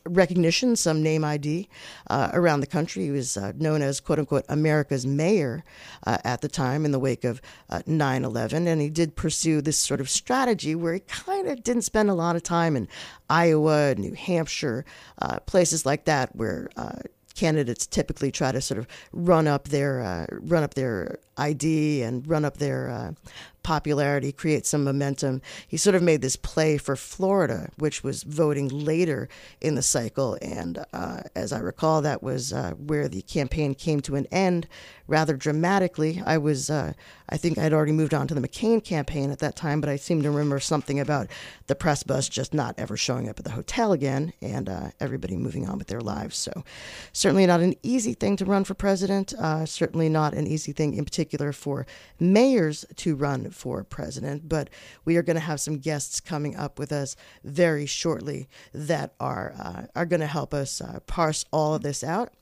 recognition, 0.06 0.76
some 0.76 1.02
name 1.02 1.24
ID 1.24 1.68
uh, 2.10 2.30
around 2.32 2.60
the 2.60 2.66
country. 2.66 3.04
He 3.04 3.10
was 3.10 3.36
uh, 3.36 3.52
known 3.56 3.82
as 3.82 4.00
"quote 4.00 4.18
unquote" 4.18 4.44
America's 4.48 5.06
mayor 5.06 5.64
uh, 6.06 6.18
at 6.24 6.40
the 6.40 6.48
time 6.48 6.84
in 6.84 6.92
the 6.92 6.98
wake 6.98 7.24
of 7.24 7.40
9/11, 7.70 8.66
uh, 8.66 8.70
and 8.70 8.80
he 8.80 8.90
did 8.90 9.16
pursue 9.16 9.60
this 9.60 9.78
sort 9.78 10.00
of 10.00 10.10
strategy 10.10 10.74
where 10.74 10.94
he 10.94 11.00
kind 11.00 11.48
of 11.48 11.62
didn't 11.62 11.82
spend 11.82 12.10
a 12.10 12.14
lot 12.14 12.36
of 12.36 12.42
time 12.42 12.76
in 12.76 12.88
Iowa, 13.30 13.94
New 13.96 14.14
Hampshire, 14.14 14.84
uh, 15.20 15.38
places 15.40 15.86
like 15.86 16.04
that 16.04 16.34
where 16.36 16.70
uh, 16.76 16.98
candidates 17.34 17.86
typically 17.86 18.30
try 18.30 18.52
to 18.52 18.60
sort 18.60 18.78
of 18.78 18.86
run 19.12 19.48
up 19.48 19.68
their 19.68 20.26
run 20.42 20.62
up 20.62 20.74
their 20.74 21.18
ID 21.38 22.02
and 22.02 22.26
run 22.28 22.44
up 22.44 22.58
their 22.58 23.14
popularity, 23.62 24.32
create 24.32 24.66
some 24.66 24.84
momentum. 24.84 25.42
He 25.66 25.76
sort 25.76 25.94
of 25.94 26.02
made 26.02 26.22
this 26.22 26.36
play 26.36 26.78
for 26.78 26.96
Florida, 26.96 27.70
which 27.78 28.02
was 28.02 28.22
voting 28.22 28.68
later 28.68 29.28
in 29.60 29.74
the 29.74 29.82
cycle, 29.82 30.38
and 30.42 30.84
uh, 30.92 31.22
as 31.34 31.52
I 31.52 31.58
recall, 31.58 32.02
that 32.02 32.22
was 32.22 32.52
uh, 32.52 32.72
where 32.72 33.08
the 33.08 33.22
campaign 33.22 33.74
came 33.74 34.00
to 34.02 34.16
an 34.16 34.26
end 34.30 34.68
rather 35.06 35.36
dramatically. 35.36 36.22
I 36.24 36.38
was, 36.38 36.70
uh, 36.70 36.92
I 37.28 37.36
think 37.36 37.58
I'd 37.58 37.72
already 37.72 37.92
moved 37.92 38.14
on 38.14 38.26
to 38.28 38.34
the 38.34 38.40
McCain 38.40 38.82
campaign 38.82 39.30
at 39.30 39.40
that 39.40 39.56
time, 39.56 39.80
but 39.80 39.90
I 39.90 39.96
seem 39.96 40.22
to 40.22 40.30
remember 40.30 40.58
something 40.58 40.98
about 41.00 41.28
the 41.66 41.74
press 41.74 42.02
bus 42.02 42.28
just 42.28 42.54
not 42.54 42.74
ever 42.78 42.96
showing 42.96 43.28
up 43.28 43.38
at 43.38 43.44
the 43.44 43.50
hotel 43.50 43.92
again 43.92 44.32
and 44.40 44.68
uh, 44.68 44.90
everybody 45.00 45.36
moving 45.36 45.68
on 45.68 45.78
with 45.78 45.88
their 45.88 46.00
lives. 46.00 46.36
So, 46.36 46.64
certainly 47.12 47.46
not 47.46 47.60
an 47.60 47.74
easy 47.82 48.14
thing 48.14 48.36
to 48.36 48.44
run 48.44 48.64
for 48.64 48.74
president, 48.74 49.34
uh, 49.34 49.66
certainly 49.66 50.08
not 50.08 50.34
an 50.34 50.46
easy 50.46 50.72
thing 50.72 50.94
in 50.94 51.04
particular 51.04 51.52
for 51.52 51.86
mayors 52.18 52.84
to 52.96 53.14
run 53.14 53.50
for 53.54 53.84
president, 53.84 54.48
but 54.48 54.70
we 55.04 55.16
are 55.16 55.22
going 55.22 55.36
to 55.36 55.40
have 55.40 55.60
some 55.60 55.78
guests 55.78 56.20
coming 56.20 56.56
up 56.56 56.78
with 56.78 56.92
us 56.92 57.16
very 57.44 57.86
shortly 57.86 58.48
that 58.72 59.14
are, 59.20 59.54
uh, 59.58 59.82
are 59.94 60.06
going 60.06 60.20
to 60.20 60.26
help 60.26 60.52
us 60.54 60.80
uh, 60.80 61.00
parse 61.06 61.44
all 61.52 61.74
of 61.74 61.82
this 61.82 62.02
out. 62.02 62.32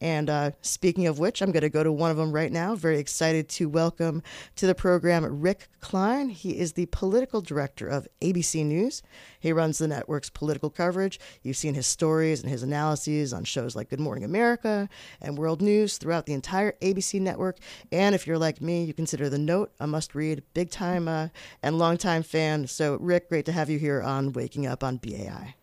And 0.00 0.30
uh, 0.30 0.50
speaking 0.62 1.06
of 1.06 1.18
which, 1.18 1.40
I'm 1.40 1.52
going 1.52 1.62
to 1.62 1.68
go 1.68 1.82
to 1.82 1.92
one 1.92 2.10
of 2.10 2.16
them 2.16 2.32
right 2.32 2.52
now. 2.52 2.74
Very 2.74 2.98
excited 2.98 3.48
to 3.50 3.68
welcome 3.68 4.22
to 4.56 4.66
the 4.66 4.74
program 4.74 5.40
Rick 5.40 5.68
Klein. 5.80 6.28
He 6.28 6.58
is 6.58 6.72
the 6.72 6.86
political 6.86 7.40
director 7.40 7.88
of 7.88 8.08
ABC 8.20 8.64
News. 8.64 9.02
He 9.40 9.52
runs 9.52 9.78
the 9.78 9.88
network's 9.88 10.30
political 10.30 10.70
coverage. 10.70 11.18
You've 11.42 11.56
seen 11.56 11.74
his 11.74 11.86
stories 11.86 12.42
and 12.42 12.50
his 12.50 12.62
analyses 12.62 13.32
on 13.32 13.44
shows 13.44 13.76
like 13.76 13.90
Good 13.90 14.00
Morning 14.00 14.24
America 14.24 14.88
and 15.20 15.38
World 15.38 15.62
News 15.62 15.98
throughout 15.98 16.26
the 16.26 16.34
entire 16.34 16.72
ABC 16.80 17.20
network. 17.20 17.58
And 17.92 18.14
if 18.14 18.26
you're 18.26 18.38
like 18.38 18.60
me, 18.60 18.84
you 18.84 18.94
consider 18.94 19.28
The 19.28 19.38
Note 19.38 19.72
a 19.80 19.86
must 19.86 20.14
read, 20.14 20.42
big 20.54 20.70
time 20.70 21.08
uh, 21.08 21.28
and 21.62 21.78
long 21.78 21.96
time 21.96 22.22
fan. 22.22 22.66
So, 22.66 22.96
Rick, 23.00 23.28
great 23.28 23.46
to 23.46 23.52
have 23.52 23.70
you 23.70 23.78
here 23.78 24.02
on 24.02 24.32
Waking 24.32 24.66
Up 24.66 24.84
on 24.84 24.96
BAI. 24.96 25.54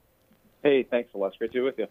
Hey, 0.66 0.82
thanks, 0.82 1.12
Celeste. 1.12 1.38
Great 1.38 1.52
to 1.52 1.60
be 1.60 1.62
with 1.62 1.78
you. 1.78 1.86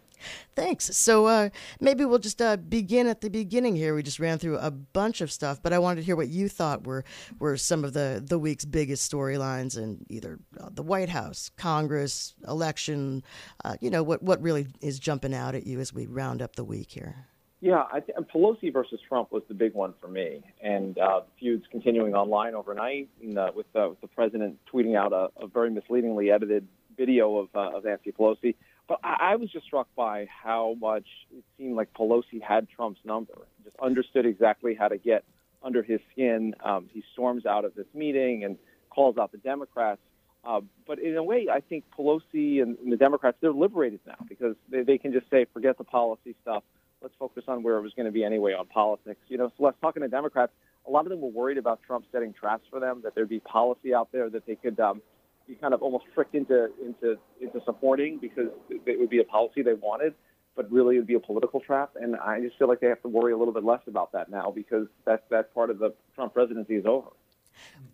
Thanks. 0.56 0.86
So 0.96 1.26
uh, 1.26 1.50
maybe 1.78 2.04
we'll 2.04 2.18
just 2.18 2.42
uh, 2.42 2.56
begin 2.56 3.06
at 3.06 3.20
the 3.20 3.30
beginning 3.30 3.76
here. 3.76 3.94
We 3.94 4.02
just 4.02 4.18
ran 4.18 4.36
through 4.36 4.58
a 4.58 4.72
bunch 4.72 5.20
of 5.20 5.30
stuff, 5.30 5.62
but 5.62 5.72
I 5.72 5.78
wanted 5.78 6.00
to 6.00 6.02
hear 6.04 6.16
what 6.16 6.26
you 6.26 6.48
thought 6.48 6.84
were 6.84 7.04
were 7.38 7.56
some 7.56 7.84
of 7.84 7.92
the 7.92 8.20
the 8.26 8.36
week's 8.36 8.64
biggest 8.64 9.08
storylines 9.08 9.78
in 9.78 10.04
either 10.08 10.40
uh, 10.60 10.70
the 10.72 10.82
White 10.82 11.08
House, 11.08 11.52
Congress, 11.56 12.34
election. 12.48 13.22
Uh, 13.64 13.76
you 13.80 13.90
know 13.90 14.02
what 14.02 14.24
what 14.24 14.42
really 14.42 14.66
is 14.80 14.98
jumping 14.98 15.34
out 15.34 15.54
at 15.54 15.68
you 15.68 15.78
as 15.78 15.92
we 15.92 16.06
round 16.06 16.42
up 16.42 16.56
the 16.56 16.64
week 16.64 16.90
here. 16.90 17.28
Yeah, 17.60 17.84
I 17.90 18.00
th- 18.00 18.18
Pelosi 18.34 18.72
versus 18.72 19.00
Trump 19.08 19.32
was 19.32 19.42
the 19.48 19.54
big 19.54 19.72
one 19.72 19.94
for 19.98 20.08
me, 20.08 20.42
and 20.60 20.98
uh, 20.98 21.20
feuds 21.40 21.64
continuing 21.70 22.14
online 22.14 22.54
overnight, 22.54 23.08
and, 23.22 23.38
uh, 23.38 23.52
with, 23.56 23.64
uh, 23.74 23.88
with 23.88 24.02
the 24.02 24.06
president 24.06 24.58
tweeting 24.70 24.96
out 24.96 25.14
a, 25.14 25.30
a 25.42 25.46
very 25.46 25.70
misleadingly 25.70 26.30
edited 26.30 26.68
video 26.96 27.36
of, 27.38 27.48
uh, 27.54 27.76
of 27.76 27.84
Nancy 27.84 28.12
Pelosi. 28.12 28.54
But 28.88 29.00
I, 29.02 29.32
I 29.32 29.36
was 29.36 29.50
just 29.50 29.66
struck 29.66 29.88
by 29.96 30.26
how 30.26 30.76
much 30.80 31.06
it 31.36 31.44
seemed 31.56 31.76
like 31.76 31.92
Pelosi 31.94 32.42
had 32.42 32.68
Trump's 32.68 33.00
number, 33.04 33.34
just 33.64 33.76
understood 33.80 34.26
exactly 34.26 34.74
how 34.74 34.88
to 34.88 34.98
get 34.98 35.24
under 35.62 35.82
his 35.82 36.00
skin. 36.12 36.54
Um, 36.62 36.88
he 36.92 37.02
storms 37.12 37.46
out 37.46 37.64
of 37.64 37.74
this 37.74 37.86
meeting 37.94 38.44
and 38.44 38.58
calls 38.90 39.16
out 39.16 39.32
the 39.32 39.38
Democrats. 39.38 40.00
Uh, 40.44 40.60
but 40.86 40.98
in 40.98 41.16
a 41.16 41.22
way, 41.22 41.48
I 41.50 41.60
think 41.60 41.84
Pelosi 41.96 42.60
and, 42.60 42.76
the 42.86 42.98
Democrats, 42.98 43.38
they're 43.40 43.52
liberated 43.52 44.00
now 44.06 44.16
because 44.28 44.56
they, 44.70 44.82
they 44.82 44.98
can 44.98 45.12
just 45.12 45.28
say, 45.30 45.46
forget 45.52 45.78
the 45.78 45.84
policy 45.84 46.34
stuff. 46.42 46.62
Let's 47.00 47.14
focus 47.18 47.44
on 47.48 47.62
where 47.62 47.76
it 47.76 47.82
was 47.82 47.92
going 47.94 48.06
to 48.06 48.12
be 48.12 48.24
anyway 48.24 48.52
on 48.52 48.66
politics. 48.66 49.20
You 49.28 49.38
know, 49.38 49.48
so 49.56 49.64
let's 49.64 49.76
talking 49.80 50.02
to 50.02 50.08
Democrats. 50.08 50.52
A 50.86 50.90
lot 50.90 51.06
of 51.06 51.10
them 51.10 51.22
were 51.22 51.30
worried 51.30 51.56
about 51.56 51.80
Trump 51.86 52.04
setting 52.12 52.34
traps 52.34 52.64
for 52.70 52.78
them, 52.78 53.00
that 53.04 53.14
there'd 53.14 53.28
be 53.28 53.40
policy 53.40 53.94
out 53.94 54.12
there 54.12 54.28
that 54.28 54.46
they 54.46 54.54
could 54.54 54.78
um, 54.80 55.00
be 55.46 55.54
kind 55.54 55.74
of 55.74 55.82
almost 55.82 56.04
tricked 56.14 56.34
into 56.34 56.70
into 56.84 57.18
into 57.40 57.60
supporting 57.64 58.18
because 58.18 58.48
it 58.70 58.98
would 58.98 59.10
be 59.10 59.20
a 59.20 59.24
policy 59.24 59.62
they 59.62 59.74
wanted, 59.74 60.14
but 60.56 60.70
really 60.70 60.96
it 60.96 61.00
would 61.00 61.06
be 61.06 61.14
a 61.14 61.20
political 61.20 61.60
trap. 61.60 61.92
And 62.00 62.16
I 62.16 62.40
just 62.40 62.58
feel 62.58 62.68
like 62.68 62.80
they 62.80 62.88
have 62.88 63.02
to 63.02 63.08
worry 63.08 63.32
a 63.32 63.36
little 63.36 63.54
bit 63.54 63.64
less 63.64 63.82
about 63.86 64.12
that 64.12 64.30
now 64.30 64.50
because 64.54 64.86
that 65.04 65.24
that 65.30 65.54
part 65.54 65.70
of 65.70 65.78
the 65.78 65.94
Trump 66.14 66.34
presidency 66.34 66.74
is 66.76 66.86
over. 66.86 67.08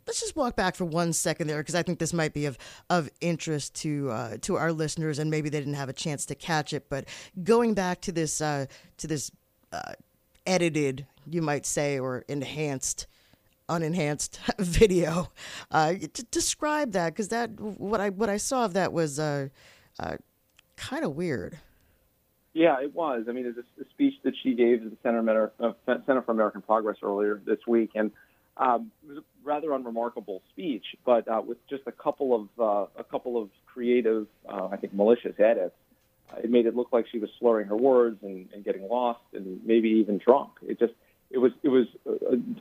Let's 0.06 0.20
just 0.20 0.36
walk 0.36 0.56
back 0.56 0.74
for 0.74 0.84
one 0.84 1.12
second 1.12 1.46
there 1.46 1.58
because 1.58 1.74
I 1.74 1.82
think 1.82 1.98
this 1.98 2.12
might 2.12 2.32
be 2.32 2.46
of 2.46 2.56
of 2.88 3.10
interest 3.20 3.74
to 3.76 4.10
uh, 4.10 4.36
to 4.42 4.56
our 4.56 4.72
listeners, 4.72 5.18
and 5.18 5.30
maybe 5.30 5.48
they 5.48 5.58
didn't 5.58 5.74
have 5.74 5.88
a 5.88 5.94
chance 5.94 6.24
to 6.26 6.34
catch 6.34 6.72
it. 6.72 6.88
But 6.88 7.06
going 7.42 7.74
back 7.74 8.00
to 8.02 8.12
this 8.12 8.40
uh, 8.40 8.66
to 8.98 9.06
this 9.06 9.30
uh, 9.72 9.92
edited, 10.46 11.06
you 11.28 11.42
might 11.42 11.66
say, 11.66 11.98
or 11.98 12.24
enhanced 12.28 13.06
unenhanced 13.70 14.38
video. 14.58 15.30
Uh, 15.70 15.94
to 15.94 16.22
describe 16.30 16.92
that 16.92 17.10
because 17.10 17.28
that 17.28 17.58
what 17.60 18.00
I 18.00 18.10
what 18.10 18.28
I 18.28 18.36
saw 18.36 18.64
of 18.64 18.74
that 18.74 18.92
was 18.92 19.18
uh, 19.18 19.48
uh, 19.98 20.16
kind 20.76 21.04
of 21.04 21.14
weird. 21.14 21.58
Yeah, 22.52 22.80
it 22.82 22.94
was. 22.94 23.26
I 23.28 23.32
mean, 23.32 23.46
it's 23.46 23.58
a, 23.58 23.90
speech 23.90 24.14
that 24.24 24.34
she 24.42 24.54
gave 24.54 24.82
to 24.82 24.88
the 24.88 24.96
Center, 25.04 25.52
uh, 25.60 25.72
Center 25.86 26.22
for 26.22 26.32
American 26.32 26.62
Progress 26.62 26.96
earlier 27.00 27.40
this 27.46 27.60
week, 27.68 27.92
and 27.94 28.10
um, 28.56 28.90
it 29.04 29.08
was 29.08 29.18
a 29.18 29.22
rather 29.44 29.72
unremarkable 29.72 30.42
speech, 30.52 30.84
but 31.06 31.28
uh, 31.28 31.40
with 31.46 31.58
just 31.68 31.84
a 31.86 31.92
couple 31.92 32.34
of 32.34 32.48
uh, 32.58 32.86
a 32.98 33.04
couple 33.04 33.40
of 33.40 33.50
creative, 33.66 34.26
I 34.48 34.76
think, 34.76 34.92
malicious 34.92 35.38
edits. 35.38 35.74
It 36.44 36.48
made 36.48 36.66
it 36.66 36.76
look 36.76 36.92
like 36.92 37.06
she 37.10 37.18
was 37.18 37.28
slurring 37.40 37.66
her 37.66 37.76
words 37.76 38.18
and, 38.22 38.48
and 38.54 38.64
getting 38.64 38.88
lost, 38.88 39.20
and 39.32 39.60
maybe 39.64 39.88
even 39.88 40.18
drunk. 40.18 40.52
It 40.62 40.78
just 40.78 40.92
it 41.30 41.38
was 41.38 41.52
it 41.62 41.68
was 41.68 41.86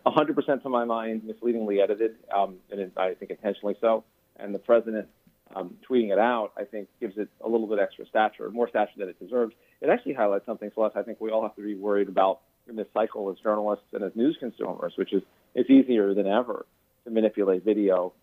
100% 0.05 0.63
to 0.63 0.69
my 0.69 0.85
mind 0.85 1.23
misleadingly 1.23 1.81
edited, 1.81 2.15
um, 2.35 2.57
and 2.71 2.79
it, 2.79 2.91
I 2.97 3.13
think 3.15 3.31
intentionally 3.31 3.75
so. 3.81 4.03
And 4.38 4.53
the 4.53 4.59
president 4.59 5.07
um, 5.55 5.75
tweeting 5.89 6.11
it 6.11 6.19
out, 6.19 6.51
I 6.57 6.63
think, 6.63 6.88
gives 6.99 7.17
it 7.17 7.29
a 7.41 7.49
little 7.49 7.67
bit 7.67 7.79
extra 7.79 8.05
stature, 8.05 8.49
more 8.51 8.69
stature 8.69 8.93
than 8.97 9.09
it 9.09 9.19
deserves. 9.19 9.55
It 9.81 9.89
actually 9.89 10.13
highlights 10.13 10.45
something, 10.45 10.69
Celeste. 10.73 10.95
I 10.95 11.03
think 11.03 11.19
we 11.19 11.31
all 11.31 11.41
have 11.41 11.55
to 11.55 11.61
be 11.61 11.75
worried 11.75 12.07
about 12.07 12.41
in 12.67 12.75
this 12.75 12.88
cycle 12.93 13.29
as 13.31 13.38
journalists 13.39 13.85
and 13.93 14.03
as 14.03 14.11
news 14.15 14.38
consumers, 14.39 14.93
which 14.95 15.13
is 15.13 15.23
it's 15.55 15.69
easier 15.69 16.13
than 16.13 16.27
ever 16.27 16.65
to 17.05 17.09
manipulate 17.09 17.65
video, 17.65 18.13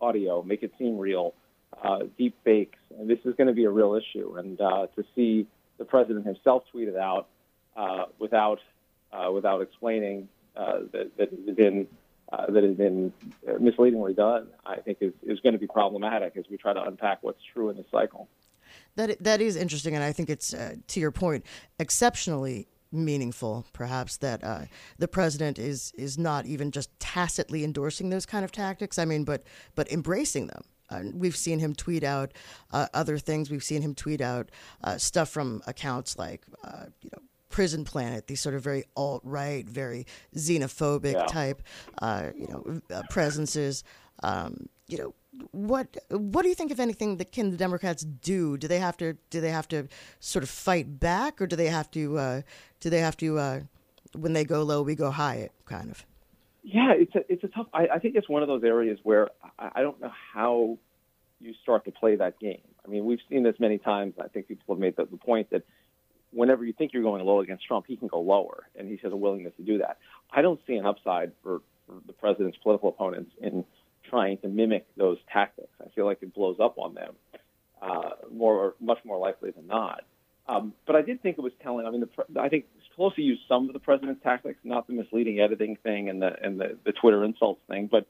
audio, 0.00 0.42
make 0.42 0.62
it 0.62 0.72
seem 0.78 0.98
real, 0.98 1.34
uh, 1.82 2.00
deep 2.16 2.36
fakes, 2.44 2.78
and 2.98 3.10
this 3.10 3.18
is 3.24 3.34
going 3.36 3.48
to 3.48 3.52
be 3.52 3.64
a 3.64 3.70
real 3.70 3.94
issue. 3.94 4.36
And 4.36 4.58
uh, 4.60 4.86
to 4.96 5.04
see 5.14 5.46
the 5.76 5.84
president 5.84 6.24
himself 6.24 6.62
tweet 6.72 6.88
it 6.88 6.96
out 6.96 7.28
uh, 7.76 8.04
without 8.18 8.60
uh, 9.14 9.30
without 9.30 9.62
explaining 9.62 10.28
uh, 10.56 10.80
that, 10.92 11.16
that 11.16 11.30
has 11.30 11.56
been 11.56 11.86
uh, 12.32 12.50
that 12.50 12.64
has 12.64 12.74
been 12.74 13.12
misleadingly 13.60 14.14
done, 14.14 14.48
I 14.64 14.76
think 14.76 14.98
is, 15.00 15.12
is 15.22 15.38
going 15.40 15.52
to 15.52 15.58
be 15.58 15.66
problematic 15.66 16.36
as 16.36 16.44
we 16.50 16.56
try 16.56 16.72
to 16.72 16.82
unpack 16.82 17.18
what's 17.22 17.42
true 17.52 17.68
in 17.68 17.76
this 17.76 17.86
cycle. 17.92 18.28
That 18.96 19.22
that 19.22 19.40
is 19.40 19.56
interesting, 19.56 19.94
and 19.94 20.02
I 20.02 20.12
think 20.12 20.30
it's 20.30 20.54
uh, 20.54 20.76
to 20.88 21.00
your 21.00 21.10
point 21.10 21.44
exceptionally 21.78 22.66
meaningful, 22.92 23.66
perhaps 23.72 24.16
that 24.18 24.42
uh, 24.44 24.62
the 24.98 25.08
president 25.08 25.58
is 25.58 25.92
is 25.96 26.16
not 26.16 26.46
even 26.46 26.70
just 26.70 26.88
tacitly 27.00 27.64
endorsing 27.64 28.10
those 28.10 28.26
kind 28.26 28.44
of 28.44 28.52
tactics. 28.52 28.98
I 28.98 29.04
mean, 29.04 29.24
but 29.24 29.42
but 29.74 29.90
embracing 29.92 30.46
them. 30.46 30.62
Uh, 30.90 31.02
we've 31.14 31.36
seen 31.36 31.58
him 31.58 31.74
tweet 31.74 32.04
out 32.04 32.32
uh, 32.72 32.86
other 32.94 33.18
things. 33.18 33.50
We've 33.50 33.64
seen 33.64 33.82
him 33.82 33.94
tweet 33.94 34.20
out 34.20 34.50
uh, 34.82 34.98
stuff 34.98 35.28
from 35.30 35.62
accounts 35.66 36.18
like 36.18 36.42
uh, 36.62 36.86
Prison 37.54 37.84
Planet, 37.84 38.26
these 38.26 38.40
sort 38.40 38.56
of 38.56 38.62
very 38.62 38.82
alt 38.96 39.22
right, 39.22 39.64
very 39.64 40.08
xenophobic 40.34 41.12
yeah. 41.12 41.26
type, 41.26 41.62
uh, 42.02 42.30
you 42.36 42.48
know, 42.48 42.80
uh, 42.92 43.02
presences. 43.10 43.84
Um, 44.24 44.68
you 44.88 44.98
know, 44.98 45.14
what 45.52 45.96
what 46.10 46.42
do 46.42 46.48
you 46.48 46.56
think, 46.56 46.72
if 46.72 46.80
anything, 46.80 47.18
that 47.18 47.30
can 47.30 47.52
the 47.52 47.56
Democrats 47.56 48.02
do? 48.02 48.56
Do 48.56 48.66
they 48.66 48.80
have 48.80 48.96
to 48.96 49.16
do 49.30 49.40
they 49.40 49.52
have 49.52 49.68
to 49.68 49.86
sort 50.18 50.42
of 50.42 50.50
fight 50.50 50.98
back, 50.98 51.40
or 51.40 51.46
do 51.46 51.54
they 51.54 51.68
have 51.68 51.88
to 51.92 52.18
uh, 52.18 52.42
do 52.80 52.90
they 52.90 52.98
have 52.98 53.16
to 53.18 53.38
uh, 53.38 53.60
when 54.16 54.32
they 54.32 54.44
go 54.44 54.64
low, 54.64 54.82
we 54.82 54.96
go 54.96 55.12
high? 55.12 55.36
It 55.36 55.52
kind 55.64 55.92
of. 55.92 56.04
Yeah, 56.64 56.92
it's 56.96 57.14
a 57.14 57.32
it's 57.32 57.44
a 57.44 57.48
tough. 57.48 57.68
I, 57.72 57.86
I 57.86 57.98
think 58.00 58.16
it's 58.16 58.28
one 58.28 58.42
of 58.42 58.48
those 58.48 58.64
areas 58.64 58.98
where 59.04 59.28
I, 59.60 59.70
I 59.76 59.82
don't 59.82 60.00
know 60.00 60.10
how 60.32 60.76
you 61.40 61.54
start 61.62 61.84
to 61.84 61.92
play 61.92 62.16
that 62.16 62.40
game. 62.40 62.66
I 62.84 62.88
mean, 62.88 63.04
we've 63.04 63.22
seen 63.28 63.44
this 63.44 63.60
many 63.60 63.78
times. 63.78 64.14
I 64.20 64.26
think 64.26 64.48
people 64.48 64.74
have 64.74 64.80
made 64.80 64.96
the, 64.96 65.04
the 65.04 65.18
point 65.18 65.50
that 65.50 65.62
whenever 66.34 66.64
you 66.64 66.72
think 66.72 66.92
you're 66.92 67.02
going 67.02 67.24
low 67.24 67.40
against 67.40 67.66
Trump, 67.66 67.86
he 67.86 67.96
can 67.96 68.08
go 68.08 68.20
lower, 68.20 68.64
and 68.76 68.88
he 68.88 68.98
has 69.02 69.12
a 69.12 69.16
willingness 69.16 69.52
to 69.56 69.62
do 69.62 69.78
that. 69.78 69.98
I 70.30 70.42
don't 70.42 70.60
see 70.66 70.74
an 70.74 70.86
upside 70.86 71.32
for, 71.42 71.62
for 71.86 71.96
the 72.06 72.12
president's 72.12 72.58
political 72.58 72.88
opponents 72.88 73.32
in 73.40 73.64
trying 74.08 74.38
to 74.38 74.48
mimic 74.48 74.86
those 74.96 75.18
tactics. 75.32 75.72
I 75.80 75.88
feel 75.94 76.04
like 76.04 76.18
it 76.22 76.34
blows 76.34 76.56
up 76.60 76.76
on 76.78 76.94
them 76.94 77.14
uh, 77.80 78.10
more, 78.32 78.74
much 78.80 78.98
more 79.04 79.18
likely 79.18 79.50
than 79.50 79.66
not. 79.66 80.02
Um, 80.46 80.74
but 80.86 80.94
I 80.94 81.02
did 81.02 81.22
think 81.22 81.38
it 81.38 81.40
was 81.40 81.52
telling. 81.62 81.86
I 81.86 81.90
mean, 81.90 82.00
the, 82.02 82.40
I 82.40 82.48
think 82.50 82.66
Pelosi 82.98 83.18
used 83.18 83.42
some 83.48 83.66
of 83.68 83.72
the 83.72 83.78
president's 83.78 84.22
tactics, 84.22 84.58
not 84.62 84.86
the 84.86 84.92
misleading 84.92 85.40
editing 85.40 85.76
thing 85.82 86.10
and 86.10 86.20
the 86.20 86.32
and 86.42 86.60
the, 86.60 86.76
the 86.84 86.92
Twitter 86.92 87.24
insults 87.24 87.62
thing. 87.66 87.88
But 87.90 88.06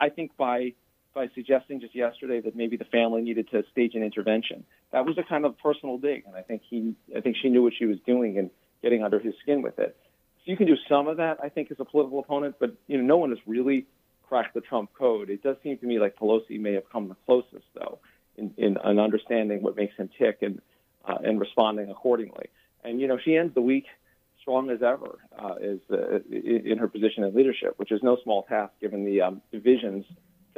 I 0.00 0.08
think 0.08 0.36
by 0.38 0.72
by 1.14 1.28
suggesting 1.34 1.80
just 1.80 1.94
yesterday 1.94 2.40
that 2.40 2.54
maybe 2.54 2.76
the 2.76 2.84
family 2.84 3.22
needed 3.22 3.50
to 3.50 3.62
stage 3.72 3.94
an 3.94 4.02
intervention. 4.02 4.64
That 4.92 5.04
was 5.04 5.18
a 5.18 5.22
kind 5.22 5.44
of 5.44 5.58
personal 5.58 5.98
dig, 5.98 6.24
and 6.26 6.36
I 6.36 6.42
think 6.42 6.62
he, 6.68 6.94
I 7.16 7.20
think 7.20 7.36
she 7.40 7.48
knew 7.48 7.62
what 7.62 7.72
she 7.78 7.86
was 7.86 7.98
doing 8.06 8.38
and 8.38 8.50
getting 8.82 9.02
under 9.02 9.18
his 9.18 9.34
skin 9.42 9.62
with 9.62 9.78
it. 9.78 9.96
So 10.38 10.52
you 10.52 10.56
can 10.56 10.66
do 10.66 10.76
some 10.88 11.08
of 11.08 11.16
that, 11.16 11.38
I 11.42 11.48
think, 11.48 11.70
as 11.70 11.78
a 11.80 11.84
political 11.84 12.20
opponent, 12.20 12.56
but 12.60 12.74
you 12.86 12.98
know, 12.98 13.04
no 13.04 13.16
one 13.16 13.30
has 13.30 13.38
really 13.46 13.86
cracked 14.28 14.54
the 14.54 14.60
Trump 14.60 14.90
code. 14.96 15.30
It 15.30 15.42
does 15.42 15.56
seem 15.62 15.78
to 15.78 15.86
me 15.86 15.98
like 15.98 16.16
Pelosi 16.16 16.60
may 16.60 16.74
have 16.74 16.88
come 16.92 17.08
the 17.08 17.16
closest, 17.26 17.66
though, 17.74 17.98
in, 18.36 18.52
in, 18.56 18.76
in 18.84 18.98
understanding 18.98 19.62
what 19.62 19.76
makes 19.76 19.96
him 19.96 20.10
tick 20.18 20.38
and 20.42 20.60
uh, 21.04 21.16
and 21.24 21.40
responding 21.40 21.90
accordingly. 21.90 22.46
And 22.84 23.00
you 23.00 23.08
know, 23.08 23.18
she 23.22 23.36
ends 23.36 23.54
the 23.54 23.62
week 23.62 23.86
strong 24.40 24.70
as 24.70 24.82
ever 24.82 25.18
uh, 25.38 25.54
is 25.60 25.80
uh, 25.90 26.18
in 26.30 26.78
her 26.78 26.88
position 26.88 27.24
in 27.24 27.34
leadership, 27.34 27.74
which 27.76 27.90
is 27.90 28.00
no 28.02 28.18
small 28.22 28.44
task 28.44 28.72
given 28.80 29.04
the 29.04 29.20
um, 29.22 29.42
divisions 29.50 30.04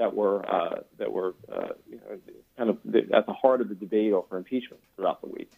that 0.00 0.16
were 0.16 0.50
uh, 0.50 0.80
that 0.98 1.12
were 1.12 1.34
uh, 1.52 1.68
you 1.86 1.96
know, 1.96 2.18
kind 2.56 2.70
of 2.70 2.78
at 3.12 3.26
the 3.26 3.34
heart 3.34 3.60
of 3.60 3.68
the 3.68 3.74
debate 3.74 4.14
over 4.14 4.38
impeachment 4.38 4.82
throughout 4.96 5.20
the 5.20 5.28
week. 5.28 5.52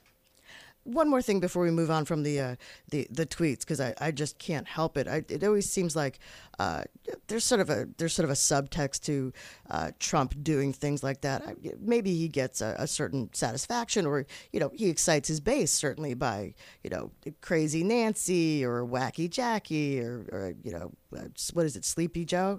One 0.84 1.08
more 1.08 1.22
thing 1.22 1.38
before 1.38 1.62
we 1.62 1.70
move 1.70 1.92
on 1.92 2.04
from 2.04 2.24
the 2.24 2.40
uh, 2.40 2.56
the, 2.90 3.06
the 3.08 3.24
tweets 3.24 3.60
because 3.60 3.80
I, 3.80 3.94
I 4.00 4.10
just 4.10 4.40
can't 4.40 4.66
help 4.66 4.96
it. 4.96 5.06
I, 5.06 5.24
it 5.28 5.44
always 5.44 5.70
seems 5.70 5.94
like 5.94 6.18
uh, 6.58 6.82
there's 7.28 7.44
sort 7.44 7.60
of 7.60 7.70
a 7.70 7.86
there's 7.98 8.12
sort 8.12 8.24
of 8.24 8.30
a 8.30 8.34
subtext 8.34 9.02
to 9.02 9.32
uh, 9.70 9.92
Trump 10.00 10.34
doing 10.42 10.72
things 10.72 11.04
like 11.04 11.20
that. 11.20 11.46
I, 11.46 11.54
maybe 11.78 12.16
he 12.16 12.26
gets 12.26 12.60
a, 12.60 12.74
a, 12.80 12.88
certain 12.88 13.30
satisfaction, 13.32 14.06
or 14.06 14.26
you 14.50 14.58
know 14.58 14.72
he 14.74 14.88
excites 14.88 15.28
his 15.28 15.38
base 15.38 15.70
certainly 15.70 16.14
by 16.14 16.54
you 16.82 16.90
know 16.90 17.12
crazy 17.42 17.84
Nancy 17.84 18.64
or 18.64 18.84
wacky 18.84 19.30
Jackie 19.30 20.00
or, 20.00 20.26
or 20.32 20.54
you 20.64 20.72
know 20.72 20.90
uh, 21.16 21.28
what 21.52 21.64
is 21.64 21.76
it 21.76 21.84
Sleepy 21.84 22.24
Joe? 22.24 22.58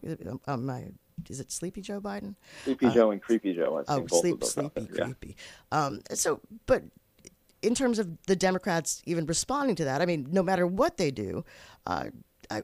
Is 1.29 1.39
it 1.39 1.51
Sleepy 1.51 1.81
Joe 1.81 2.01
Biden? 2.01 2.35
Sleepy 2.63 2.87
uh, 2.87 2.93
Joe 2.93 3.11
and 3.11 3.21
Creepy 3.21 3.53
Joe. 3.53 3.83
oh, 3.87 4.07
sleep, 4.07 4.43
Sleepy, 4.43 4.85
Creepy. 4.87 5.35
Yeah. 5.71 5.85
Um, 5.85 6.01
so, 6.13 6.39
but 6.65 6.83
in 7.61 7.73
terms 7.73 7.97
of 7.99 8.09
the 8.27 8.35
Democrats 8.35 9.01
even 9.05 9.25
responding 9.25 9.75
to 9.77 9.85
that, 9.85 10.01
I 10.01 10.05
mean, 10.05 10.27
no 10.31 10.43
matter 10.43 10.67
what 10.67 10.97
they 10.97 11.11
do, 11.11 11.45
uh, 11.87 12.05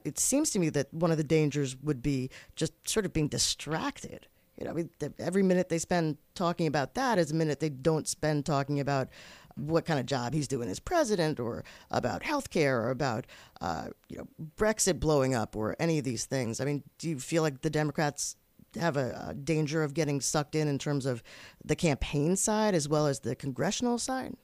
it 0.04 0.18
seems 0.18 0.50
to 0.50 0.58
me 0.58 0.68
that 0.70 0.92
one 0.92 1.10
of 1.10 1.16
the 1.16 1.24
dangers 1.24 1.76
would 1.82 2.02
be 2.02 2.30
just 2.54 2.72
sort 2.88 3.06
of 3.06 3.12
being 3.12 3.28
distracted. 3.28 4.26
You 4.58 4.66
know, 4.66 4.72
I 4.72 4.74
mean, 4.74 4.90
every 5.18 5.42
minute 5.42 5.70
they 5.70 5.78
spend 5.78 6.18
talking 6.34 6.66
about 6.66 6.94
that 6.94 7.18
is 7.18 7.30
a 7.30 7.34
minute 7.34 7.60
they 7.60 7.70
don't 7.70 8.06
spend 8.06 8.44
talking 8.44 8.78
about 8.78 9.08
what 9.56 9.86
kind 9.86 9.98
of 9.98 10.06
job 10.06 10.34
he's 10.34 10.48
doing 10.48 10.68
as 10.68 10.78
president, 10.78 11.40
or 11.40 11.64
about 11.90 12.22
health 12.22 12.50
care, 12.50 12.82
or 12.82 12.90
about 12.90 13.26
uh, 13.60 13.86
you 14.08 14.18
know 14.18 14.28
Brexit 14.56 15.00
blowing 15.00 15.34
up, 15.34 15.56
or 15.56 15.76
any 15.80 15.98
of 15.98 16.04
these 16.04 16.26
things. 16.26 16.60
I 16.60 16.64
mean, 16.64 16.82
do 16.98 17.08
you 17.08 17.18
feel 17.18 17.42
like 17.42 17.62
the 17.62 17.70
Democrats 17.70 18.36
have 18.76 18.96
a, 18.96 19.28
a 19.28 19.34
danger 19.34 19.82
of 19.82 19.94
getting 19.94 20.20
sucked 20.20 20.54
in 20.54 20.68
in 20.68 20.78
terms 20.78 21.06
of 21.06 21.22
the 21.64 21.76
campaign 21.76 22.36
side 22.36 22.74
as 22.74 22.88
well 22.88 23.06
as 23.06 23.20
the 23.20 23.34
congressional 23.34 23.98
side? 23.98 24.36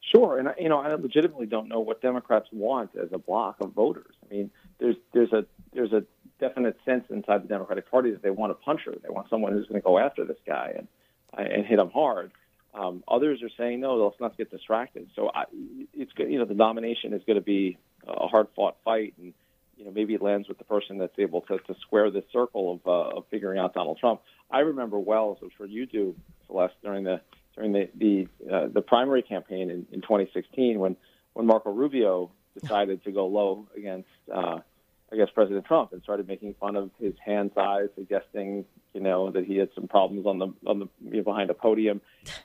Sure, 0.00 0.38
and 0.38 0.48
you 0.58 0.68
know, 0.68 0.78
I 0.78 0.94
legitimately 0.94 1.46
don't 1.46 1.68
know 1.68 1.80
what 1.80 2.02
Democrats 2.02 2.48
want 2.52 2.90
as 3.00 3.08
a 3.12 3.18
block 3.18 3.56
of 3.60 3.72
voters. 3.72 4.14
I 4.24 4.34
mean, 4.34 4.50
there's 4.78 4.96
there's 5.14 5.32
a 5.32 5.46
there's 5.72 5.92
a 5.92 6.04
definite 6.38 6.76
sense 6.84 7.04
inside 7.08 7.44
the 7.44 7.48
Democratic 7.48 7.90
Party 7.90 8.10
that 8.10 8.22
they 8.22 8.30
want 8.30 8.52
a 8.52 8.54
puncher. 8.56 8.94
They 9.02 9.08
want 9.08 9.30
someone 9.30 9.52
who's 9.52 9.66
going 9.66 9.80
to 9.80 9.84
go 9.84 9.98
after 9.98 10.24
this 10.24 10.36
guy 10.46 10.74
and 10.76 10.88
and 11.34 11.64
hit 11.64 11.78
him 11.78 11.90
hard. 11.90 12.32
Um, 12.74 13.04
others 13.08 13.42
are 13.42 13.50
saying 13.56 13.80
no, 13.80 13.96
let's 13.96 14.20
not 14.20 14.36
get 14.36 14.50
distracted. 14.50 15.08
So 15.14 15.30
I, 15.34 15.44
it's 15.94 16.12
good. 16.12 16.30
you 16.30 16.38
know 16.38 16.44
the 16.44 16.54
nomination 16.54 17.12
is 17.12 17.22
going 17.26 17.36
to 17.36 17.42
be 17.42 17.78
a 18.06 18.26
hard 18.26 18.48
fought 18.54 18.76
fight, 18.84 19.14
and 19.18 19.32
you 19.82 19.88
know, 19.88 19.94
maybe 19.94 20.14
it 20.14 20.22
lands 20.22 20.46
with 20.46 20.58
the 20.58 20.64
person 20.64 20.98
that's 20.98 21.18
able 21.18 21.40
to, 21.42 21.58
to 21.58 21.74
square 21.80 22.08
this 22.08 22.22
circle 22.32 22.74
of, 22.74 22.86
uh, 22.86 23.16
of 23.18 23.24
figuring 23.32 23.58
out 23.58 23.74
Donald 23.74 23.98
Trump. 23.98 24.20
I 24.48 24.60
remember 24.60 24.96
well, 25.00 25.36
as 25.36 25.42
I'm 25.42 25.50
sure 25.56 25.66
you 25.66 25.86
do, 25.86 26.14
Celeste, 26.46 26.74
during 26.84 27.02
the 27.02 27.20
during 27.56 27.72
the 27.72 27.88
the, 27.96 28.28
uh, 28.50 28.68
the 28.72 28.80
primary 28.80 29.22
campaign 29.22 29.70
in, 29.70 29.86
in 29.90 30.00
2016 30.02 30.78
when 30.78 30.96
when 31.32 31.46
Marco 31.46 31.72
Rubio 31.72 32.30
decided 32.58 33.02
to 33.04 33.10
go 33.10 33.26
low 33.26 33.66
against 33.76 34.08
uh, 34.32 34.60
I 35.12 35.16
guess 35.16 35.28
President 35.34 35.66
Trump 35.66 35.92
and 35.92 36.02
started 36.02 36.26
making 36.26 36.54
fun 36.54 36.74
of 36.74 36.90
his 36.98 37.12
hand 37.24 37.50
size, 37.54 37.88
suggesting 37.94 38.64
you 38.94 39.00
know 39.00 39.30
that 39.30 39.44
he 39.44 39.56
had 39.56 39.68
some 39.74 39.86
problems 39.86 40.26
on 40.26 40.38
the 40.38 40.48
on 40.66 40.78
the 40.78 40.88
you 41.04 41.18
know, 41.18 41.22
behind 41.22 41.50
a 41.50 41.54
podium, 41.54 42.00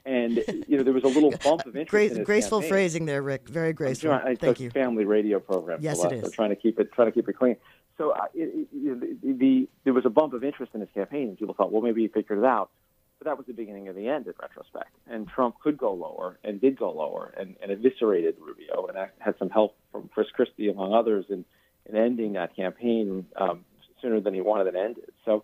and 0.05 0.43
you 0.67 0.77
know 0.77 0.83
there 0.83 0.93
was 0.93 1.05
a 1.05 1.07
little 1.07 1.31
bump 1.43 1.61
of 1.61 1.67
interest. 1.67 1.89
Grace, 1.89 2.11
in 2.11 2.23
graceful 2.23 2.59
campaign. 2.59 2.69
phrasing 2.69 3.05
there, 3.05 3.21
Rick. 3.21 3.47
Very 3.47 3.71
graceful. 3.71 4.19
It's 4.25 4.41
Thank 4.41 4.59
a 4.59 4.63
you. 4.63 4.69
family 4.71 5.05
radio 5.05 5.39
program. 5.39 5.79
Yes, 5.81 6.03
it 6.03 6.11
is. 6.11 6.25
So 6.25 6.29
trying 6.29 6.49
to 6.49 6.57
keep 6.57 6.77
it 6.79 6.91
trying 6.91 7.07
to 7.07 7.13
keep 7.13 7.29
it 7.29 7.33
clean. 7.33 7.55
So 7.97 8.11
uh, 8.11 8.25
it, 8.33 8.67
it, 8.73 9.21
the, 9.21 9.33
the 9.33 9.69
there 9.85 9.93
was 9.93 10.05
a 10.05 10.09
bump 10.09 10.33
of 10.33 10.43
interest 10.43 10.73
in 10.75 10.81
his 10.81 10.89
campaign, 10.93 11.29
and 11.29 11.37
people 11.37 11.53
thought, 11.53 11.71
well, 11.71 11.81
maybe 11.81 12.01
he 12.01 12.09
figured 12.09 12.39
it 12.39 12.45
out. 12.45 12.69
But 13.19 13.25
that 13.25 13.37
was 13.37 13.47
the 13.47 13.53
beginning 13.53 13.87
of 13.87 13.95
the 13.95 14.07
end 14.07 14.27
in 14.27 14.33
retrospect. 14.39 14.91
And 15.07 15.27
Trump 15.27 15.55
could 15.63 15.77
go 15.77 15.93
lower 15.93 16.37
and 16.43 16.61
did 16.61 16.77
go 16.77 16.91
lower 16.91 17.33
and, 17.35 17.55
and 17.63 17.71
eviscerated 17.71 18.35
Rubio 18.39 18.85
and 18.87 19.09
had 19.17 19.35
some 19.39 19.49
help 19.49 19.75
from 19.91 20.07
Chris 20.13 20.27
Christie, 20.31 20.69
among 20.69 20.93
others, 20.93 21.25
in, 21.29 21.43
in 21.87 21.95
ending 21.95 22.33
that 22.33 22.55
campaign 22.55 23.25
um, 23.35 23.65
sooner 24.01 24.19
than 24.19 24.33
he 24.33 24.41
wanted 24.41 24.67
it 24.67 24.75
ended. 24.75 25.11
So, 25.25 25.43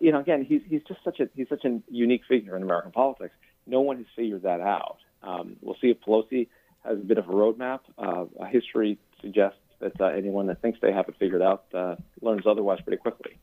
you 0.00 0.12
know, 0.12 0.20
again, 0.20 0.44
he's, 0.44 0.60
he's 0.68 0.82
just 0.86 1.02
such 1.02 1.20
a 1.20 1.28
he's 1.34 1.48
such 1.48 1.64
a 1.64 1.80
unique 1.90 2.22
figure 2.28 2.56
in 2.56 2.62
American 2.62 2.92
politics. 2.92 3.34
No 3.66 3.80
one 3.80 3.96
has 3.98 4.06
figured 4.14 4.42
that 4.42 4.60
out. 4.60 4.98
Um, 5.22 5.56
we'll 5.60 5.76
see 5.80 5.88
if 5.88 6.00
Pelosi 6.00 6.48
has 6.84 6.98
a 6.98 7.02
bit 7.02 7.18
of 7.18 7.28
a 7.28 7.32
roadmap. 7.32 7.80
Uh, 7.96 8.24
history 8.50 8.98
suggests 9.20 9.58
that 9.80 10.00
uh, 10.00 10.06
anyone 10.06 10.46
that 10.46 10.60
thinks 10.60 10.78
they 10.80 10.92
have 10.92 11.08
it 11.08 11.14
figured 11.18 11.42
out 11.42 11.64
uh, 11.74 11.96
learns 12.20 12.46
otherwise 12.46 12.80
pretty 12.82 13.00
quickly. 13.00 13.38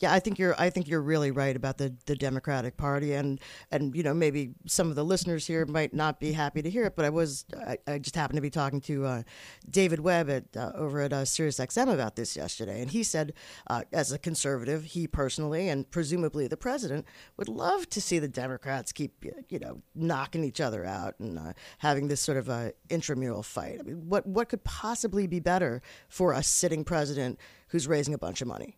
Yeah, 0.00 0.12
I 0.12 0.18
think 0.18 0.38
you're. 0.38 0.54
I 0.60 0.68
think 0.70 0.88
you're 0.88 1.00
really 1.00 1.30
right 1.30 1.54
about 1.54 1.78
the, 1.78 1.94
the 2.06 2.16
Democratic 2.16 2.76
Party, 2.76 3.14
and 3.14 3.40
and 3.70 3.94
you 3.94 4.02
know 4.02 4.12
maybe 4.12 4.50
some 4.66 4.90
of 4.90 4.96
the 4.96 5.04
listeners 5.04 5.46
here 5.46 5.64
might 5.64 5.94
not 5.94 6.18
be 6.18 6.32
happy 6.32 6.60
to 6.60 6.68
hear 6.68 6.84
it, 6.84 6.96
but 6.96 7.04
I 7.04 7.10
was. 7.10 7.44
I, 7.56 7.78
I 7.86 7.98
just 7.98 8.16
happened 8.16 8.36
to 8.36 8.42
be 8.42 8.50
talking 8.50 8.80
to 8.82 9.06
uh, 9.06 9.22
David 9.70 10.00
Webb 10.00 10.28
at 10.28 10.56
uh, 10.56 10.72
over 10.74 11.00
at 11.00 11.12
uh, 11.12 11.22
SiriusXM 11.22 11.92
about 11.92 12.16
this 12.16 12.36
yesterday, 12.36 12.82
and 12.82 12.90
he 12.90 13.04
said, 13.04 13.32
uh, 13.68 13.82
as 13.92 14.10
a 14.10 14.18
conservative, 14.18 14.84
he 14.84 15.06
personally 15.06 15.68
and 15.68 15.88
presumably 15.90 16.48
the 16.48 16.56
president 16.56 17.06
would 17.36 17.48
love 17.48 17.88
to 17.90 18.00
see 18.00 18.18
the 18.18 18.28
Democrats 18.28 18.92
keep 18.92 19.24
you 19.48 19.58
know 19.60 19.82
knocking 19.94 20.42
each 20.42 20.60
other 20.60 20.84
out 20.84 21.14
and 21.20 21.38
uh, 21.38 21.52
having 21.78 22.08
this 22.08 22.20
sort 22.20 22.38
of 22.38 22.50
uh, 22.50 22.70
intramural 22.90 23.42
fight. 23.42 23.78
I 23.78 23.82
mean, 23.84 24.08
what 24.08 24.26
what 24.26 24.48
could 24.48 24.64
possibly 24.64 25.28
be 25.28 25.38
better 25.38 25.80
for 26.08 26.32
a 26.32 26.42
sitting 26.42 26.84
president 26.84 27.38
who's 27.68 27.86
raising 27.86 28.12
a 28.12 28.18
bunch 28.18 28.42
of 28.42 28.48
money? 28.48 28.76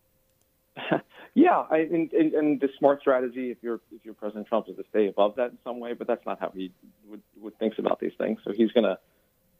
Yeah, 1.35 1.63
I, 1.69 1.77
and, 1.77 2.11
and, 2.11 2.33
and 2.33 2.59
the 2.59 2.69
smart 2.79 3.01
strategy, 3.01 3.51
if 3.51 3.59
you're 3.61 3.79
if 3.91 4.03
you're 4.03 4.15
President 4.15 4.47
Trump, 4.47 4.67
is 4.67 4.75
to 4.77 4.83
stay 4.89 5.07
above 5.07 5.35
that 5.35 5.51
in 5.51 5.57
some 5.63 5.79
way. 5.79 5.93
But 5.93 6.07
that's 6.07 6.25
not 6.25 6.39
how 6.39 6.51
he 6.53 6.71
would, 7.07 7.21
would 7.39 7.57
thinks 7.59 7.77
about 7.77 7.99
these 7.99 8.11
things. 8.17 8.39
So 8.43 8.51
he's 8.51 8.71
going 8.71 8.85
to 8.85 8.97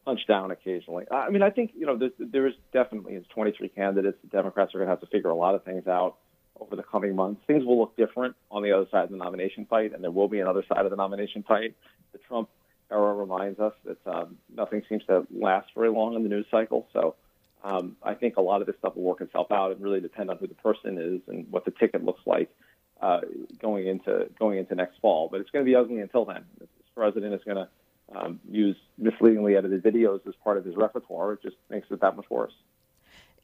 punch 0.03 0.21
down 0.27 0.51
occasionally. 0.51 1.05
I 1.12 1.29
mean, 1.29 1.43
I 1.43 1.51
think 1.51 1.71
you 1.75 1.86
know 1.86 1.97
there, 1.97 2.10
there 2.19 2.47
is 2.47 2.55
definitely 2.73 3.13
it's 3.13 3.27
23 3.29 3.69
candidates. 3.69 4.17
The 4.23 4.29
Democrats 4.29 4.73
are 4.73 4.79
going 4.79 4.88
to 4.88 4.91
have 4.91 5.01
to 5.01 5.08
figure 5.08 5.29
a 5.29 5.36
lot 5.36 5.55
of 5.55 5.63
things 5.63 5.88
out 5.88 6.15
over 6.60 6.75
the 6.75 6.84
coming 6.84 7.15
months. 7.15 7.41
Things 7.47 7.63
will 7.63 7.79
look 7.79 7.95
different 7.95 8.36
on 8.51 8.63
the 8.63 8.71
other 8.71 8.88
side 8.91 9.05
of 9.05 9.12
the 9.12 9.17
nomination 9.17 9.65
fight, 9.69 9.93
and 9.93 10.03
there 10.03 10.12
will 10.12 10.27
be 10.27 10.39
another 10.39 10.63
side 10.67 10.86
of 10.86 10.89
the 10.89 10.97
nomination 10.97 11.43
fight. 11.47 11.75
The 12.13 12.19
Trump 12.27 12.49
era 12.91 13.13
reminds 13.13 13.60
us 13.60 13.73
that 13.86 14.05
um, 14.08 14.38
nothing 14.53 14.82
seems 14.89 15.03
to 15.05 15.25
last 15.32 15.69
very 15.75 15.89
long 15.91 16.15
in 16.15 16.23
the 16.23 16.29
news 16.29 16.47
cycle. 16.49 16.88
So 16.93 17.15
um, 17.63 17.98
I 18.04 18.13
think 18.13 18.38
a 18.38 18.41
lot 18.41 18.62
of 18.62 18.67
this 18.67 18.76
stuff 18.80 18.95
will 18.95 19.04
work 19.04 19.22
itself 19.22 19.52
out 19.52 19.72
and 19.72 19.82
really 19.82 20.00
depend 20.00 20.30
on 20.30 20.38
who 20.38 20.48
the 20.48 20.56
person 20.56 20.98
is 20.98 21.22
and 21.28 21.45
what 21.52 21.65
the 21.65 21.72
ticket 21.72 22.04
looks 22.04 22.22
like 22.26 22.50
uh, 23.02 23.22
going 23.62 23.88
into 23.88 24.30
going 24.39 24.60
into 24.60 24.76
next 24.76 25.00
fall. 25.00 25.28
But 25.32 25.41
it's 25.41 25.50
going 25.50 25.65
to 25.65 25.69
be 25.69 25.76
ugly 25.76 26.00
until 26.00 26.26
then. 26.26 26.45
This 26.60 26.69
president 26.95 27.34
is 27.34 27.41
going 27.43 27.58
to 27.58 27.67
um, 28.15 28.39
use 28.50 28.78
misleadingly 28.98 29.56
edited 29.56 29.84
videos 29.84 30.26
as 30.28 30.34
part 30.43 30.58
of 30.58 30.65
his 30.65 30.76
repertoire. 30.76 31.34
It 31.34 31.41
just 31.43 31.58
makes 31.69 31.88
it 31.91 32.02
that 32.02 32.15
much 32.15 32.30
worse. 32.30 32.54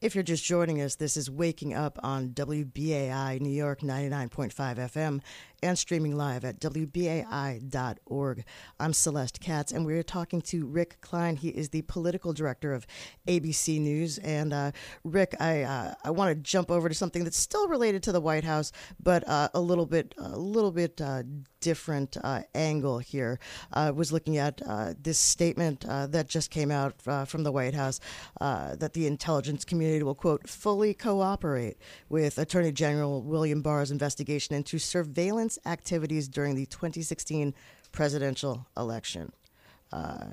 If 0.02 0.14
you're 0.14 0.24
just 0.24 0.44
joining 0.44 0.82
us, 0.82 0.96
this 0.96 1.16
is 1.16 1.32
Waking 1.32 1.74
Up 1.74 1.98
on 2.04 2.30
WBAI 2.30 3.40
New 3.40 3.50
York 3.50 3.80
99.5 3.80 4.54
FM 4.54 5.22
and 5.62 5.78
streaming 5.78 6.16
live 6.16 6.44
at 6.44 6.60
WBAI.org. 6.60 8.44
I'm 8.80 8.94
Celeste 8.94 9.40
Katz, 9.40 9.72
and 9.72 9.86
we're 9.86 10.04
talking 10.04 10.42
to 10.42 10.66
Rick 10.66 10.98
Klein. 11.02 11.36
He 11.36 11.50
is 11.50 11.70
the 11.70 11.82
political 11.84 12.34
director 12.34 12.74
of 12.74 12.88
ABC 13.28 13.80
News. 13.80 14.18
And 14.20 14.54
uh, 14.54 14.72
Rick, 15.04 15.36
I 15.40 15.64
uh, 15.64 15.94
I 16.04 16.12
want 16.12 16.30
to 16.30 16.36
jump 16.36 16.72
over 16.72 16.90
to 16.90 16.96
something 16.96 17.24
that's 17.24 17.38
still 17.38 17.68
related 17.68 18.04
to 18.04 18.12
the 18.12 18.22
White 18.22 18.44
House, 18.44 18.72
but 19.02 19.28
uh, 19.28 19.50
a 19.54 19.60
little 19.60 19.86
bit 19.86 20.14
a 20.18 20.38
little 20.38 20.72
bit 20.72 21.00
uh, 21.02 21.24
different 21.62 22.18
uh, 22.24 22.42
angle 22.54 23.00
here. 23.00 23.40
I 23.74 23.92
was 23.92 24.12
looking 24.12 24.38
at 24.38 24.62
uh, 24.66 24.94
this 25.02 25.18
statement 25.18 25.86
that 25.88 26.28
just 26.28 26.52
came 26.52 26.72
out 26.72 27.02
from 27.28 27.44
the 27.44 27.52
White 27.52 27.74
House 27.74 28.00
that 28.40 28.94
the 28.94 29.08
intelligence 29.08 29.66
community 29.66 30.04
will 30.04 30.16
quote 30.16 30.48
fully 30.48 30.94
cooperate 30.94 31.78
with 32.10 32.38
Attorney 32.38 32.72
General 32.72 33.22
William 33.22 33.62
Barr's 33.62 33.92
investigation 33.92 34.56
into 34.56 34.78
surveillance 34.80 35.45
activities 35.66 36.28
during 36.28 36.56
the 36.56 36.66
2016 36.66 37.54
presidential 37.92 38.66
election. 38.76 39.32
Uh, 39.92 40.26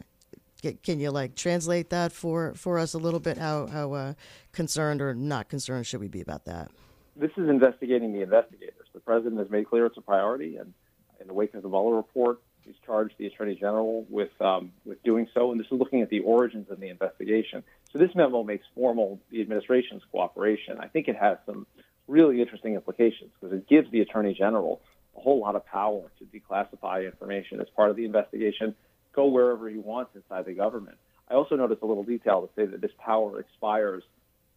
can 0.83 1.01
you 1.01 1.11
like 1.11 1.35
translate 1.35 1.91
that 1.91 2.13
for, 2.13 2.55
for 2.55 2.79
us 2.79 2.95
a 2.95 2.99
little 2.99 3.21
bit? 3.21 3.37
How 3.37 3.67
how 3.67 3.93
uh, 3.93 4.15
concerned 4.53 5.03
or 5.03 5.15
not 5.15 5.49
concerned 5.49 5.87
should 5.87 6.01
we 6.01 6.09
be 6.09 6.21
about 6.21 6.45
that? 6.45 6.71
This 7.17 7.33
is 7.37 7.49
investigating 7.49 8.13
the 8.13 8.23
investigators. 8.23 8.87
The 8.93 9.01
president 9.01 9.39
has 9.39 9.51
made 9.51 9.69
clear 9.69 9.87
it's 9.87 9.97
a 9.97 10.03
priority, 10.03 10.57
and 10.57 10.73
in 11.21 11.27
the 11.27 11.35
wake 11.35 11.55
of 11.55 11.63
the 11.63 11.69
Mueller 11.69 11.97
report, 11.97 12.41
he's 12.65 12.77
charged 12.87 13.15
the 13.19 13.27
attorney 13.27 13.57
general 13.57 14.07
with 14.09 14.31
um, 14.41 14.73
with 14.85 15.03
doing 15.03 15.27
so. 15.35 15.51
And 15.51 15.59
this 15.59 15.67
is 15.67 15.73
looking 15.73 16.01
at 16.01 16.11
the 16.11 16.21
origins 16.21 16.71
of 16.71 16.79
the 16.79 16.89
investigation. 16.89 17.65
So 17.93 17.99
this 17.99 18.11
memo 18.15 18.43
makes 18.45 18.65
formal 18.75 19.21
the 19.31 19.41
administration's 19.41 20.03
cooperation. 20.11 20.79
I 20.79 20.87
think 20.87 21.09
it 21.09 21.17
has 21.17 21.39
some 21.45 21.67
really 22.09 22.41
interesting 22.41 22.75
implications 22.75 23.31
because 23.41 23.57
it 23.57 23.69
gives 23.69 23.91
the 23.91 24.01
attorney 24.01 24.35
general 24.35 24.81
a 25.17 25.21
whole 25.21 25.41
lot 25.41 25.57
of 25.57 25.65
power 25.67 26.11
to 26.19 26.25
declassify 26.25 27.05
information 27.05 27.61
as 27.61 27.69
part 27.77 27.91
of 27.91 27.97
the 27.97 28.05
investigation, 28.05 28.75
go 29.13 29.27
wherever 29.27 29.69
he 29.69 29.79
wants 29.79 30.15
inside 30.15 30.45
the 30.47 30.53
government. 30.53 30.97
I 31.29 31.35
also 31.35 31.57
noticed 31.57 31.83
a 31.83 31.87
little 31.87 32.05
detail 32.05 32.43
to 32.43 32.49
say 32.55 32.67
that 32.67 32.81
this 32.81 32.93
power 32.99 33.41
expires 33.41 34.03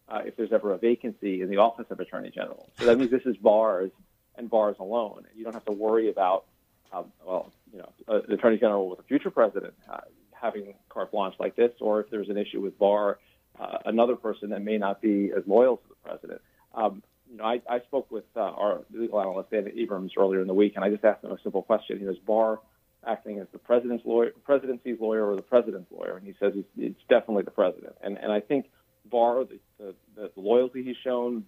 uh, 0.08 0.22
if 0.24 0.36
there's 0.36 0.52
ever 0.52 0.72
a 0.72 0.78
vacancy 0.78 1.42
in 1.42 1.48
the 1.48 1.56
office 1.56 1.86
of 1.90 2.00
attorney 2.00 2.30
general. 2.30 2.68
So 2.78 2.86
that 2.86 2.98
means 2.98 3.10
this 3.10 3.26
is 3.26 3.36
Barr's 3.36 3.90
and 4.36 4.50
Barr's 4.50 4.76
alone. 4.78 5.24
And 5.28 5.36
you 5.36 5.44
don't 5.44 5.54
have 5.54 5.64
to 5.64 5.72
worry 5.72 6.10
about, 6.10 6.44
um, 6.92 7.12
well, 7.24 7.52
you 7.72 7.78
know, 7.78 7.92
uh, 8.08 8.20
the 8.26 8.34
attorney 8.34 8.58
general 8.58 8.88
with 8.88 9.00
a 9.00 9.02
future 9.04 9.30
president 9.30 9.74
uh, 9.90 10.00
having 10.32 10.74
carte 10.88 11.10
blanche 11.10 11.34
like 11.38 11.56
this, 11.56 11.72
or 11.80 12.00
if 12.00 12.10
there's 12.10 12.28
an 12.28 12.36
issue 12.36 12.60
with 12.60 12.78
Barr, 12.78 13.18
uh, 13.58 13.78
another 13.84 14.16
person 14.16 14.50
that 14.50 14.62
may 14.62 14.78
not 14.78 15.00
be 15.00 15.32
as 15.36 15.42
loyal 15.46 15.78
to 15.78 15.88
the 15.88 16.08
president. 16.08 16.40
Um, 16.74 17.02
you 17.30 17.36
know, 17.38 17.44
I, 17.44 17.60
I 17.68 17.80
spoke 17.80 18.10
with 18.10 18.24
uh, 18.36 18.40
our 18.40 18.82
legal 18.92 19.20
analyst 19.20 19.50
David 19.50 19.74
Abrams 19.76 20.12
earlier 20.16 20.40
in 20.40 20.46
the 20.46 20.54
week, 20.54 20.74
and 20.76 20.84
I 20.84 20.90
just 20.90 21.04
asked 21.04 21.24
him 21.24 21.32
a 21.32 21.38
simple 21.42 21.62
question. 21.62 21.98
He 21.98 22.04
was 22.04 22.18
Barr 22.18 22.60
acting 23.06 23.38
as 23.38 23.46
the 23.52 23.58
president's 23.58 24.04
lawyer, 24.04 24.32
presidency's 24.44 25.00
lawyer, 25.00 25.26
or 25.26 25.36
the 25.36 25.42
president's 25.42 25.90
lawyer, 25.90 26.16
and 26.16 26.26
he 26.26 26.34
says 26.40 26.52
it's, 26.56 26.68
it's 26.76 27.00
definitely 27.08 27.44
the 27.44 27.50
president. 27.50 27.94
And 28.02 28.16
and 28.18 28.32
I 28.32 28.40
think 28.40 28.66
Barr, 29.10 29.44
the, 29.44 29.58
the, 29.78 29.94
the 30.16 30.30
loyalty 30.36 30.82
he's 30.82 30.96
shown 31.02 31.44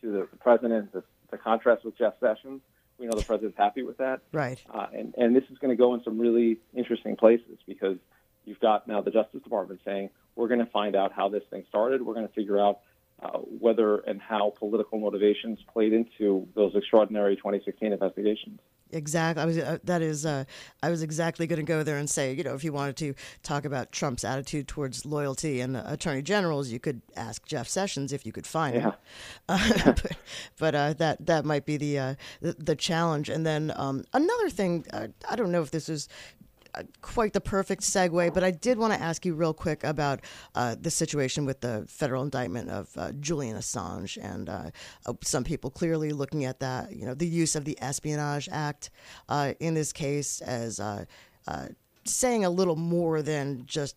to 0.00 0.10
the, 0.10 0.28
the 0.30 0.36
president, 0.38 0.92
the, 0.92 1.04
the 1.30 1.38
contrast 1.38 1.84
with 1.84 1.96
Jeff 1.96 2.14
Sessions, 2.20 2.60
we 2.98 3.06
know 3.06 3.12
the 3.16 3.24
president's 3.24 3.56
happy 3.56 3.82
with 3.82 3.98
that. 3.98 4.20
Right. 4.32 4.60
Uh, 4.72 4.86
and 4.92 5.14
and 5.16 5.34
this 5.34 5.44
is 5.50 5.58
going 5.58 5.70
to 5.70 5.76
go 5.76 5.94
in 5.94 6.02
some 6.04 6.18
really 6.18 6.58
interesting 6.74 7.16
places 7.16 7.58
because 7.66 7.96
you've 8.44 8.60
got 8.60 8.88
now 8.88 9.00
the 9.00 9.10
Justice 9.10 9.42
Department 9.42 9.80
saying 9.84 10.10
we're 10.36 10.48
going 10.48 10.60
to 10.60 10.70
find 10.70 10.96
out 10.96 11.12
how 11.12 11.28
this 11.28 11.42
thing 11.50 11.64
started. 11.68 12.02
We're 12.02 12.14
going 12.14 12.28
to 12.28 12.34
figure 12.34 12.60
out 12.60 12.80
uh, 13.22 13.38
whether 13.38 13.98
and 13.98 14.20
how 14.20 14.52
political 14.58 14.98
motivations 14.98 15.58
played 15.72 15.92
into 15.92 16.46
those 16.54 16.74
extraordinary 16.74 17.36
2016 17.36 17.92
investigations. 17.92 18.58
Exactly. 18.90 19.42
I 19.42 19.46
was 19.46 19.58
uh, 19.58 19.78
that 19.84 20.02
is 20.02 20.26
uh, 20.26 20.44
I 20.82 20.90
was 20.90 21.02
exactly 21.02 21.46
going 21.46 21.58
to 21.58 21.64
go 21.64 21.82
there 21.82 21.96
and 21.96 22.10
say, 22.10 22.34
you 22.34 22.42
know, 22.42 22.54
if 22.54 22.62
you 22.62 22.72
wanted 22.72 22.96
to 22.98 23.14
talk 23.42 23.64
about 23.64 23.90
Trump's 23.90 24.22
attitude 24.22 24.68
towards 24.68 25.06
loyalty 25.06 25.60
and 25.60 25.76
uh, 25.76 25.84
attorney 25.86 26.20
generals, 26.20 26.68
you 26.68 26.78
could 26.78 27.00
ask 27.16 27.46
Jeff 27.46 27.68
Sessions 27.68 28.12
if 28.12 28.26
you 28.26 28.32
could 28.32 28.46
find 28.46 28.74
yeah. 28.74 28.80
him. 28.82 28.92
Uh, 29.48 29.72
but 29.86 30.16
but 30.58 30.74
uh, 30.74 30.92
that 30.94 31.24
that 31.26 31.44
might 31.46 31.64
be 31.64 31.78
the 31.78 31.98
uh, 31.98 32.14
the, 32.42 32.52
the, 32.52 32.76
challenge. 32.76 33.30
And 33.30 33.46
then 33.46 33.72
um, 33.76 34.04
another 34.12 34.50
thing, 34.50 34.84
I 34.92 35.36
don't 35.36 35.52
know 35.52 35.62
if 35.62 35.70
this 35.70 35.88
is 35.88 36.08
quite 37.00 37.32
the 37.32 37.40
perfect 37.40 37.82
segue, 37.82 38.32
but 38.32 38.42
I 38.42 38.50
did 38.50 38.78
want 38.78 38.92
to 38.92 39.00
ask 39.00 39.26
you 39.26 39.34
real 39.34 39.54
quick 39.54 39.84
about 39.84 40.20
uh, 40.54 40.76
the 40.80 40.90
situation 40.90 41.44
with 41.44 41.60
the 41.60 41.84
federal 41.88 42.22
indictment 42.22 42.70
of 42.70 42.90
uh, 42.96 43.12
Julian 43.12 43.56
Assange, 43.56 44.18
and 44.22 44.48
uh, 44.48 44.70
some 45.22 45.44
people 45.44 45.70
clearly 45.70 46.12
looking 46.12 46.44
at 46.44 46.60
that, 46.60 46.94
you 46.94 47.04
know, 47.04 47.14
the 47.14 47.26
use 47.26 47.56
of 47.56 47.64
the 47.64 47.78
Espionage 47.82 48.48
Act 48.50 48.90
uh, 49.28 49.52
in 49.60 49.74
this 49.74 49.92
case 49.92 50.40
as 50.40 50.80
uh, 50.80 51.04
uh, 51.46 51.66
saying 52.04 52.44
a 52.44 52.50
little 52.50 52.76
more 52.76 53.22
than 53.22 53.64
just 53.66 53.96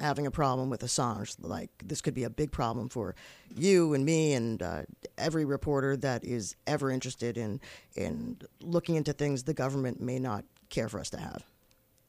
having 0.00 0.26
a 0.26 0.30
problem 0.30 0.70
with 0.70 0.80
Assange. 0.82 1.36
Like 1.40 1.70
this 1.84 2.00
could 2.00 2.14
be 2.14 2.24
a 2.24 2.30
big 2.30 2.52
problem 2.52 2.88
for 2.88 3.14
you 3.56 3.94
and 3.94 4.04
me 4.04 4.34
and 4.34 4.62
uh, 4.62 4.82
every 5.16 5.44
reporter 5.44 5.96
that 5.98 6.24
is 6.24 6.54
ever 6.66 6.90
interested 6.90 7.36
in 7.36 7.60
in 7.96 8.38
looking 8.60 8.94
into 8.94 9.12
things 9.12 9.42
the 9.42 9.54
government 9.54 10.00
may 10.00 10.18
not 10.18 10.44
care 10.70 10.88
for 10.88 11.00
us 11.00 11.10
to 11.10 11.18
have. 11.18 11.44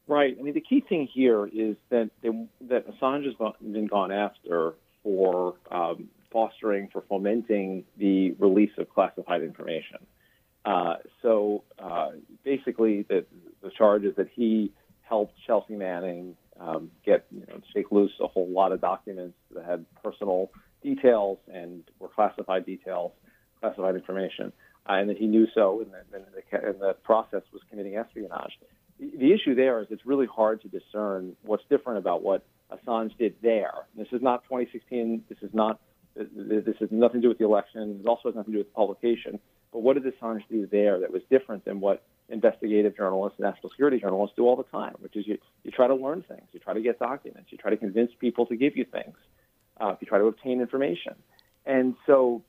Right. 0.09 0.35
I 0.39 0.41
mean, 0.41 0.55
the 0.55 0.61
key 0.61 0.81
thing 0.81 1.07
here 1.13 1.45
is 1.45 1.75
that 1.91 2.09
they, 2.23 2.29
that 2.67 2.87
Assange 2.89 3.25
has 3.25 3.35
been 3.61 3.85
gone 3.85 4.11
after 4.11 4.73
for 5.03 5.53
um, 5.69 6.09
fostering, 6.31 6.89
for 6.91 7.03
fomenting 7.07 7.83
the 7.95 8.31
release 8.39 8.71
of 8.79 8.89
classified 8.89 9.43
information. 9.43 9.99
Uh, 10.65 10.95
so 11.21 11.63
uh, 11.77 12.09
basically, 12.43 13.03
the, 13.03 13.23
the 13.61 13.69
charge 13.69 14.03
is 14.03 14.15
that 14.15 14.29
he 14.33 14.71
helped 15.03 15.35
Chelsea 15.45 15.75
Manning 15.75 16.35
um, 16.59 16.89
get 17.05 17.27
you 17.29 17.45
know 17.47 17.61
shake 17.71 17.91
loose 17.91 18.11
a 18.19 18.25
whole 18.25 18.49
lot 18.49 18.71
of 18.71 18.81
documents 18.81 19.37
that 19.53 19.63
had 19.63 19.85
personal 20.03 20.49
details 20.81 21.37
and 21.53 21.83
were 21.99 22.09
classified 22.09 22.65
details, 22.65 23.11
classified 23.59 23.93
information, 23.93 24.51
uh, 24.89 24.93
and 24.93 25.07
that 25.07 25.19
he 25.19 25.27
knew 25.27 25.45
so, 25.53 25.81
and, 25.81 25.91
that, 25.93 26.05
and, 26.13 26.25
the, 26.33 26.67
and 26.67 26.81
the 26.81 26.93
process 27.03 27.43
was 27.53 27.61
committing 27.69 27.95
espionage. 27.95 28.57
The, 28.99 29.33
issue 29.33 29.55
there 29.55 29.79
is 29.79 29.87
it's 29.89 30.05
really 30.05 30.27
hard 30.27 30.61
to 30.61 30.67
discern 30.67 31.35
what's 31.43 31.63
different 31.69 31.99
about 31.99 32.21
what 32.21 32.43
Assange 32.71 33.17
did 33.17 33.35
there. 33.41 33.73
This 33.95 34.07
is 34.11 34.21
not 34.21 34.43
2016. 34.43 35.23
This 35.29 35.37
is 35.41 35.53
not. 35.53 35.79
This 36.15 36.75
has 36.79 36.89
nothing 36.91 37.21
to 37.21 37.25
do 37.25 37.29
with 37.29 37.37
the 37.37 37.45
election. 37.45 38.01
It 38.03 38.07
also 38.07 38.29
has 38.29 38.35
nothing 38.35 38.51
to 38.51 38.57
do 38.57 38.57
with 38.59 38.67
the 38.67 38.75
publication. 38.75 39.39
But 39.71 39.79
what 39.79 40.01
did 40.01 40.13
Assange 40.13 40.41
do 40.49 40.67
there 40.67 40.99
that 40.99 41.11
was 41.11 41.21
different 41.29 41.63
than 41.65 41.79
what 41.79 42.03
investigative 42.29 42.95
journalists, 42.95 43.39
national 43.39 43.69
security 43.69 43.99
journalists 43.99 44.35
do 44.35 44.45
all 44.45 44.55
the 44.55 44.63
time, 44.63 44.95
which 44.99 45.15
is 45.15 45.27
you, 45.27 45.37
you 45.63 45.71
try 45.71 45.87
to 45.87 45.95
learn 45.95 46.23
things, 46.23 46.43
you 46.51 46.59
try 46.59 46.73
to 46.73 46.81
get 46.81 46.99
documents, 46.99 47.51
you 47.51 47.57
try 47.57 47.71
to 47.71 47.77
convince 47.77 48.11
people 48.19 48.45
to 48.47 48.55
give 48.55 48.77
you 48.77 48.85
things, 48.85 49.15
uh, 49.79 49.95
you 49.99 50.07
try 50.07 50.17
to 50.17 50.25
obtain 50.25 50.61
information. 50.61 51.15
And 51.65 51.95
so, 52.05 52.43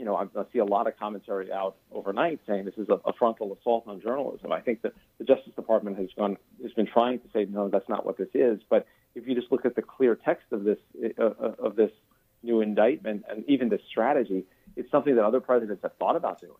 you 0.00 0.06
know, 0.06 0.16
I, 0.16 0.22
I 0.22 0.44
see 0.50 0.60
a 0.60 0.64
lot 0.64 0.86
of 0.86 0.98
commentary 0.98 1.52
out 1.52 1.76
overnight 1.92 2.40
saying 2.46 2.64
this 2.64 2.78
is 2.78 2.88
a, 2.88 2.94
a 3.04 3.12
frontal 3.12 3.54
assault 3.60 3.84
on 3.86 4.00
journalism. 4.00 4.50
I 4.50 4.60
think 4.60 4.80
that 4.80 4.94
the 5.18 5.24
Justice 5.24 5.52
Department 5.54 5.98
has 5.98 6.08
gone 6.16 6.38
has 6.62 6.72
been 6.72 6.86
trying 6.86 7.20
to 7.20 7.26
say 7.34 7.44
no, 7.44 7.68
that's 7.68 7.88
not 7.88 8.06
what 8.06 8.16
this 8.16 8.30
is. 8.32 8.60
But 8.70 8.86
if 9.14 9.28
you 9.28 9.34
just 9.34 9.52
look 9.52 9.66
at 9.66 9.76
the 9.76 9.82
clear 9.82 10.16
text 10.16 10.46
of 10.52 10.64
this 10.64 10.78
uh, 11.18 11.22
uh 11.22 11.52
of 11.58 11.76
this 11.76 11.90
new 12.42 12.62
indictment 12.62 13.24
and 13.28 13.44
even 13.46 13.68
this 13.68 13.82
strategy, 13.90 14.46
it's 14.74 14.90
something 14.90 15.14
that 15.16 15.24
other 15.24 15.40
presidents 15.40 15.82
have 15.82 15.94
thought 15.98 16.16
about 16.16 16.40
doing 16.40 16.56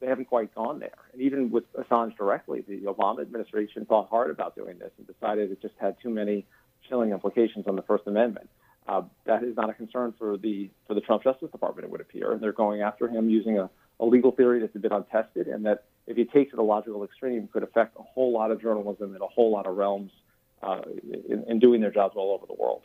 they 0.00 0.06
haven't 0.06 0.24
quite 0.24 0.54
gone 0.54 0.80
there. 0.80 0.96
And 1.12 1.20
even 1.20 1.50
with 1.50 1.70
Assange 1.74 2.16
directly, 2.16 2.62
the 2.66 2.80
Obama 2.82 3.20
administration 3.20 3.84
thought 3.84 4.08
hard 4.08 4.30
about 4.30 4.56
doing 4.56 4.78
this 4.78 4.90
and 4.96 5.06
decided 5.06 5.50
it 5.52 5.60
just 5.60 5.74
had 5.78 5.96
too 6.02 6.08
many 6.08 6.46
chilling 6.88 7.10
implications 7.10 7.66
on 7.66 7.76
the 7.76 7.82
First 7.82 8.06
Amendment. 8.06 8.48
Uh, 8.90 9.02
that 9.24 9.44
is 9.44 9.56
not 9.56 9.70
a 9.70 9.72
concern 9.72 10.12
for 10.18 10.36
the 10.36 10.68
for 10.88 10.94
the 10.94 11.00
Trump 11.00 11.22
Justice 11.22 11.48
Department, 11.52 11.84
it 11.84 11.90
would 11.92 12.00
appear, 12.00 12.32
and 12.32 12.42
they're 12.42 12.50
going 12.50 12.82
after 12.82 13.06
him 13.06 13.30
using 13.30 13.56
a, 13.56 13.70
a 14.00 14.04
legal 14.04 14.32
theory 14.32 14.58
that's 14.58 14.74
a 14.74 14.80
bit 14.80 14.90
untested, 14.90 15.46
and 15.46 15.64
that 15.64 15.84
if 16.08 16.16
he 16.16 16.24
takes 16.24 16.52
it 16.52 16.58
a 16.58 16.62
logical 16.62 17.04
extreme, 17.04 17.48
could 17.52 17.62
affect 17.62 17.96
a 17.96 18.02
whole 18.02 18.32
lot 18.32 18.50
of 18.50 18.60
journalism 18.60 19.14
in 19.14 19.22
a 19.22 19.26
whole 19.28 19.52
lot 19.52 19.68
of 19.68 19.76
realms 19.76 20.10
uh, 20.64 20.80
in, 21.28 21.44
in 21.46 21.60
doing 21.60 21.80
their 21.80 21.92
jobs 21.92 22.14
all 22.16 22.34
over 22.34 22.46
the 22.46 22.60
world 22.60 22.82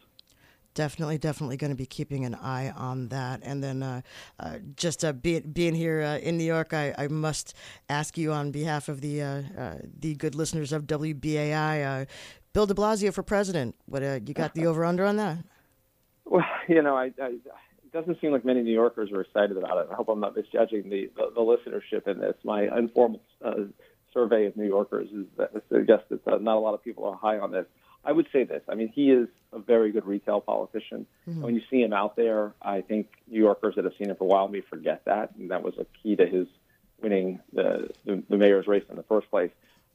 definitely, 0.75 1.17
definitely 1.17 1.55
going 1.55 1.71
to 1.71 1.75
be 1.77 1.85
keeping 1.85 2.25
an 2.25 2.35
eye 2.35 2.69
on 2.75 3.07
that. 3.07 3.39
And 3.43 3.63
then 3.63 3.81
uh, 3.81 4.01
uh, 4.39 4.57
just 4.75 5.05
uh, 5.05 5.13
be, 5.13 5.39
being 5.39 5.73
here 5.73 6.01
uh, 6.01 6.17
in 6.17 6.37
New 6.37 6.43
York, 6.43 6.73
I, 6.73 6.93
I, 6.97 7.07
must 7.07 7.55
ask 7.87 8.17
you 8.17 8.33
on 8.33 8.51
behalf 8.51 8.89
of 8.89 8.99
the 8.99 9.21
uh, 9.21 9.41
uh, 9.57 9.75
the 9.97 10.15
good 10.15 10.35
listeners 10.35 10.73
of 10.73 10.83
WBAI, 10.83 12.05
Bill 12.51 12.65
De 12.65 12.73
Blasio 12.73 13.13
for 13.13 13.23
president. 13.23 13.75
What 13.85 14.03
you 14.03 14.33
got 14.33 14.53
the 14.53 14.65
over 14.67 14.83
under 14.83 15.05
on 15.05 15.15
that? 15.15 15.37
Well, 16.25 16.45
you 16.67 16.81
know, 16.81 16.95
I, 16.95 17.11
I, 17.21 17.27
it 17.27 17.91
doesn't 17.93 18.19
seem 18.19 18.31
like 18.31 18.43
many 18.43 18.61
New 18.61 18.73
Yorkers 18.73 19.11
are 19.11 19.21
excited 19.21 19.57
about 19.57 19.77
it. 19.77 19.87
I 19.91 19.95
hope 19.95 20.09
I'm 20.09 20.19
not 20.19 20.35
misjudging 20.35 20.89
the 20.89 21.11
the, 21.15 21.31
the 21.33 21.41
listenership 21.41 22.07
in 22.07 22.19
this. 22.19 22.35
My 22.43 22.63
informal 22.63 23.21
survey 24.13 24.47
of 24.47 24.57
New 24.57 24.65
Yorkers 24.65 25.09
is 25.09 25.25
that 25.37 25.51
suggests 25.69 26.05
that 26.09 26.41
not 26.41 26.55
a 26.55 26.59
lot 26.59 26.73
of 26.73 26.83
people 26.83 27.05
are 27.05 27.15
high 27.15 27.37
on 27.37 27.51
this. 27.51 27.65
I 28.03 28.11
would 28.11 28.27
say 28.31 28.43
this. 28.43 28.61
I 28.69 28.75
mean, 28.75 28.89
he 28.89 29.11
is 29.11 29.27
a 29.51 29.59
very 29.59 29.91
good 29.91 30.05
retail 30.05 30.39
politician. 30.39 31.07
Mm-hmm. 31.27 31.41
When 31.41 31.55
you 31.55 31.61
see 31.69 31.81
him 31.81 31.91
out 31.91 32.15
there, 32.15 32.53
I 32.61 32.81
think 32.81 33.07
New 33.27 33.39
Yorkers 33.39 33.75
that 33.75 33.83
have 33.83 33.93
seen 33.97 34.09
him 34.09 34.15
for 34.15 34.25
a 34.25 34.27
while 34.27 34.47
may 34.47 34.61
forget 34.61 35.05
that, 35.05 35.35
and 35.35 35.49
that 35.51 35.63
was 35.63 35.73
a 35.79 35.85
key 36.01 36.15
to 36.15 36.25
his 36.25 36.47
winning 37.01 37.39
the 37.53 37.89
the, 38.05 38.23
the 38.29 38.37
mayor's 38.37 38.67
race 38.67 38.83
in 38.89 38.95
the 38.95 39.03
first 39.03 39.29
place. 39.29 39.51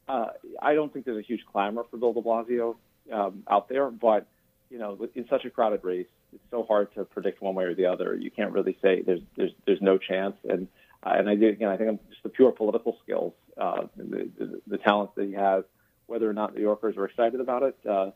Uh, 0.09 0.27
I 0.61 0.75
don't 0.75 0.93
think 0.93 1.05
there's 1.05 1.19
a 1.19 1.27
huge 1.27 1.45
clamor 1.51 1.85
for 1.89 1.97
Bill 1.97 2.13
De 2.13 2.21
Blasio 2.21 2.77
um, 3.13 3.45
out 3.49 3.69
there, 3.69 3.91
but 3.91 4.27
you 4.71 4.79
know, 4.79 5.09
in 5.15 5.27
such 5.29 5.45
a 5.45 5.51
crowded 5.51 5.85
race, 5.85 6.07
it's 6.33 6.43
so 6.51 6.65
hard 6.65 6.95
to 6.95 7.05
predict 7.05 7.43
one 7.43 7.55
way 7.55 7.65
or 7.65 7.75
the 7.75 7.87
other. 7.87 8.17
You 8.17 8.31
can't 8.31 8.53
really 8.53 8.77
say 8.83 9.03
there's 9.03 9.21
there's 9.37 9.53
there's 9.67 9.83
no 9.83 9.99
chance. 9.99 10.37
And 10.49 10.69
uh, 11.03 11.15
and 11.17 11.29
I 11.29 11.35
do 11.35 11.49
again, 11.49 11.69
I 11.69 11.77
think 11.77 11.91
I'm 11.91 11.99
just 12.11 12.23
the 12.23 12.29
pure 12.29 12.53
political 12.53 12.99
skills, 13.03 13.33
uh, 13.57 13.83
the, 13.97 14.31
the 14.39 14.61
the 14.67 14.79
talent 14.79 15.15
that 15.17 15.27
he 15.27 15.33
has 15.35 15.65
whether 16.11 16.29
or 16.29 16.33
not 16.33 16.55
New 16.55 16.61
Yorkers 16.61 16.97
are 16.97 17.05
excited 17.05 17.41
about 17.41 17.63
it, 17.63 17.79
uh, 17.89 18.11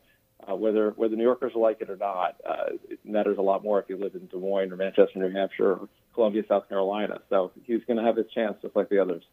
uh, 0.47 0.55
whether 0.55 0.91
whether 0.97 1.15
New 1.15 1.23
Yorkers 1.23 1.53
like 1.55 1.79
it 1.79 1.89
or 1.89 1.95
not, 1.95 2.35
uh, 2.47 2.75
it 2.89 2.99
matters 3.05 3.37
a 3.37 3.41
lot 3.41 3.63
more 3.63 3.79
if 3.79 3.85
you 3.87 3.97
live 3.97 4.13
in 4.15 4.27
Des 4.27 4.37
Moines 4.37 4.71
or 4.71 4.75
Manchester, 4.75 5.17
New 5.17 5.31
Hampshire, 5.31 5.71
or 5.71 5.89
Columbia, 6.13 6.43
South 6.47 6.67
Carolina. 6.67 7.21
So 7.29 7.51
he's 7.63 7.79
going 7.87 7.97
to 7.97 8.03
have 8.03 8.17
his 8.17 8.25
chance 8.35 8.57
just 8.61 8.75
like 8.75 8.89
the 8.89 8.99
others. 8.99 9.23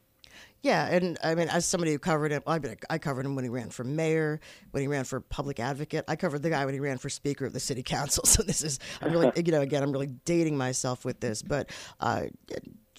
Yeah, 0.62 0.86
and 0.86 1.18
I 1.24 1.34
mean, 1.34 1.48
as 1.48 1.66
somebody 1.66 1.90
who 1.90 1.98
covered 1.98 2.30
him, 2.30 2.42
I, 2.46 2.60
mean, 2.60 2.76
I 2.88 2.98
covered 2.98 3.26
him 3.26 3.34
when 3.34 3.44
he 3.44 3.50
ran 3.50 3.70
for 3.70 3.82
mayor, 3.82 4.38
when 4.70 4.80
he 4.80 4.86
ran 4.86 5.02
for 5.02 5.20
public 5.20 5.58
advocate. 5.58 6.04
I 6.06 6.14
covered 6.14 6.42
the 6.42 6.50
guy 6.50 6.64
when 6.64 6.72
he 6.72 6.78
ran 6.78 6.98
for 6.98 7.08
speaker 7.08 7.44
of 7.44 7.52
the 7.52 7.60
city 7.60 7.82
council. 7.82 8.24
So 8.32 8.42
this 8.42 8.62
is, 8.62 8.78
I'm 9.02 9.12
really, 9.12 9.30
you 9.44 9.52
know, 9.52 9.60
again, 9.60 9.82
I'm 9.82 9.92
really 9.92 10.06
dating 10.24 10.56
myself 10.56 11.04
with 11.04 11.20
this, 11.20 11.42
but. 11.42 11.70
Uh, 12.00 12.24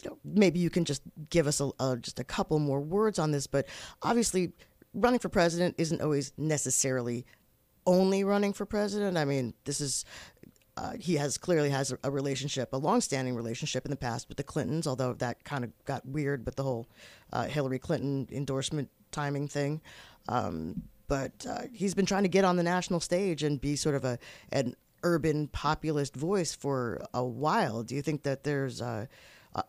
you 0.01 0.09
know, 0.09 0.17
maybe 0.25 0.59
you 0.59 0.69
can 0.69 0.83
just 0.83 1.01
give 1.29 1.47
us 1.47 1.61
a, 1.61 1.69
a, 1.79 1.95
just 1.95 2.19
a 2.19 2.25
couple 2.25 2.59
more 2.59 2.81
words 2.81 3.19
on 3.19 3.31
this, 3.31 3.47
but 3.47 3.67
obviously 4.01 4.51
running 4.93 5.19
for 5.19 5.29
president 5.29 5.75
isn't 5.77 6.01
always 6.01 6.33
necessarily 6.37 7.25
only 7.85 8.23
running 8.23 8.51
for 8.53 8.65
president. 8.65 9.17
I 9.17 9.23
mean, 9.23 9.53
this 9.63 9.79
is 9.81 10.03
uh, 10.75 10.93
he 10.99 11.15
has 11.15 11.37
clearly 11.37 11.69
has 11.69 11.93
a, 12.03 12.11
relationship, 12.11 12.73
a 12.73 12.77
long-standing 12.77 13.35
relationship 13.35 13.85
in 13.85 13.91
the 13.91 13.97
past 13.97 14.27
with 14.27 14.37
the 14.37 14.43
Clintons, 14.43 14.87
although 14.87 15.13
that 15.13 15.43
kind 15.43 15.63
of 15.63 15.71
got 15.85 16.05
weird 16.05 16.45
with 16.45 16.55
the 16.55 16.63
whole 16.63 16.87
uh, 17.31 17.45
Hillary 17.45 17.79
Clinton 17.79 18.27
endorsement 18.31 18.89
timing 19.11 19.47
thing. 19.47 19.81
Um, 20.27 20.83
but 21.07 21.45
uh, 21.47 21.63
he's 21.71 21.93
been 21.93 22.05
trying 22.05 22.23
to 22.23 22.29
get 22.29 22.45
on 22.45 22.55
the 22.55 22.63
national 22.63 22.99
stage 22.99 23.43
and 23.43 23.61
be 23.61 23.75
sort 23.75 23.95
of 23.95 24.03
a 24.03 24.17
an 24.51 24.75
urban 25.03 25.47
populist 25.47 26.15
voice 26.15 26.55
for 26.55 27.01
a 27.13 27.23
while. 27.23 27.83
Do 27.83 27.93
you 27.93 28.01
think 28.01 28.23
that 28.23 28.43
there's 28.43 28.81
uh, 28.81 29.05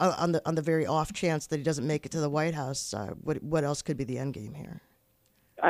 on 0.00 0.32
the 0.32 0.40
on 0.46 0.54
the 0.54 0.62
very 0.62 0.86
off 0.86 1.12
chance 1.12 1.46
that 1.48 1.58
he 1.58 1.62
doesn't 1.62 1.86
make 1.86 2.06
it 2.06 2.12
to 2.12 2.20
the 2.20 2.30
White 2.30 2.54
House, 2.54 2.94
uh, 2.94 3.14
what 3.20 3.42
what 3.42 3.64
else 3.64 3.82
could 3.82 3.96
be 3.96 4.04
the 4.04 4.18
end 4.18 4.34
game 4.34 4.54
here? 4.54 4.80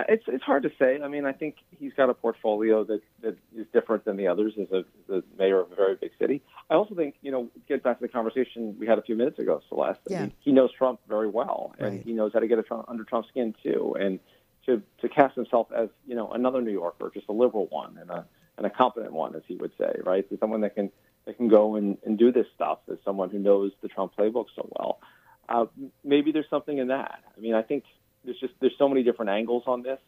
It's 0.08 0.24
it's 0.26 0.42
hard 0.42 0.62
to 0.64 0.70
say. 0.78 0.98
I 1.02 1.08
mean, 1.08 1.24
I 1.24 1.32
think 1.32 1.56
he's 1.78 1.92
got 1.94 2.10
a 2.10 2.14
portfolio 2.14 2.84
that 2.84 3.00
that 3.22 3.36
is 3.56 3.66
different 3.72 4.04
than 4.04 4.16
the 4.16 4.28
others 4.28 4.54
as 4.60 4.70
a 4.72 4.84
the 5.06 5.22
mayor 5.38 5.60
of 5.60 5.72
a 5.72 5.74
very 5.74 5.94
big 5.96 6.10
city. 6.18 6.42
I 6.70 6.74
also 6.74 6.94
think 6.94 7.14
you 7.22 7.30
know 7.30 7.50
get 7.68 7.82
back 7.82 7.98
to 7.98 8.02
the 8.02 8.08
conversation 8.08 8.76
we 8.78 8.86
had 8.86 8.98
a 8.98 9.02
few 9.02 9.14
minutes 9.16 9.38
ago, 9.38 9.62
Celeste. 9.68 10.00
Yeah. 10.08 10.18
I 10.18 10.20
mean, 10.22 10.32
he 10.40 10.52
knows 10.52 10.70
Trump 10.72 11.00
very 11.08 11.28
well, 11.28 11.74
and 11.78 11.96
right. 11.96 12.02
he 12.04 12.12
knows 12.12 12.32
how 12.32 12.40
to 12.40 12.48
get 12.48 12.58
it 12.58 12.66
under 12.88 13.04
Trump's 13.04 13.28
skin 13.28 13.54
too. 13.62 13.96
And 13.98 14.18
to 14.66 14.82
to 15.00 15.08
cast 15.08 15.34
himself 15.34 15.68
as 15.76 15.88
you 16.06 16.14
know 16.14 16.32
another 16.32 16.60
New 16.60 16.72
Yorker, 16.72 17.10
just 17.12 17.28
a 17.28 17.32
liberal 17.32 17.66
one 17.66 17.98
and 18.00 18.10
a 18.10 18.26
and 18.56 18.66
a 18.66 18.70
competent 18.70 19.12
one, 19.12 19.34
as 19.34 19.42
he 19.46 19.56
would 19.56 19.72
say, 19.78 19.92
right? 20.04 20.26
So 20.30 20.36
someone 20.40 20.60
that 20.62 20.74
can 20.74 20.90
that 21.26 21.36
can 21.36 21.48
go 21.48 21.76
and, 21.76 21.98
and 22.04 22.18
do 22.18 22.32
this 22.32 22.46
stuff 22.54 22.78
as 22.90 22.98
someone 23.04 23.30
who 23.30 23.38
knows 23.38 23.72
the 23.80 23.88
Trump 23.88 24.12
playbook 24.18 24.46
so 24.54 24.68
well. 24.78 25.00
Uh, 25.48 25.66
maybe 26.02 26.32
there's 26.32 26.48
something 26.50 26.78
in 26.78 26.88
that. 26.88 27.22
I 27.36 27.40
mean, 27.40 27.54
I 27.54 27.62
think 27.62 27.84
there's 28.24 28.38
just 28.38 28.54
there's 28.60 28.76
so 28.78 28.88
many 28.88 29.02
different 29.02 29.30
angles 29.30 29.64
on 29.66 29.82
this. 29.82 29.98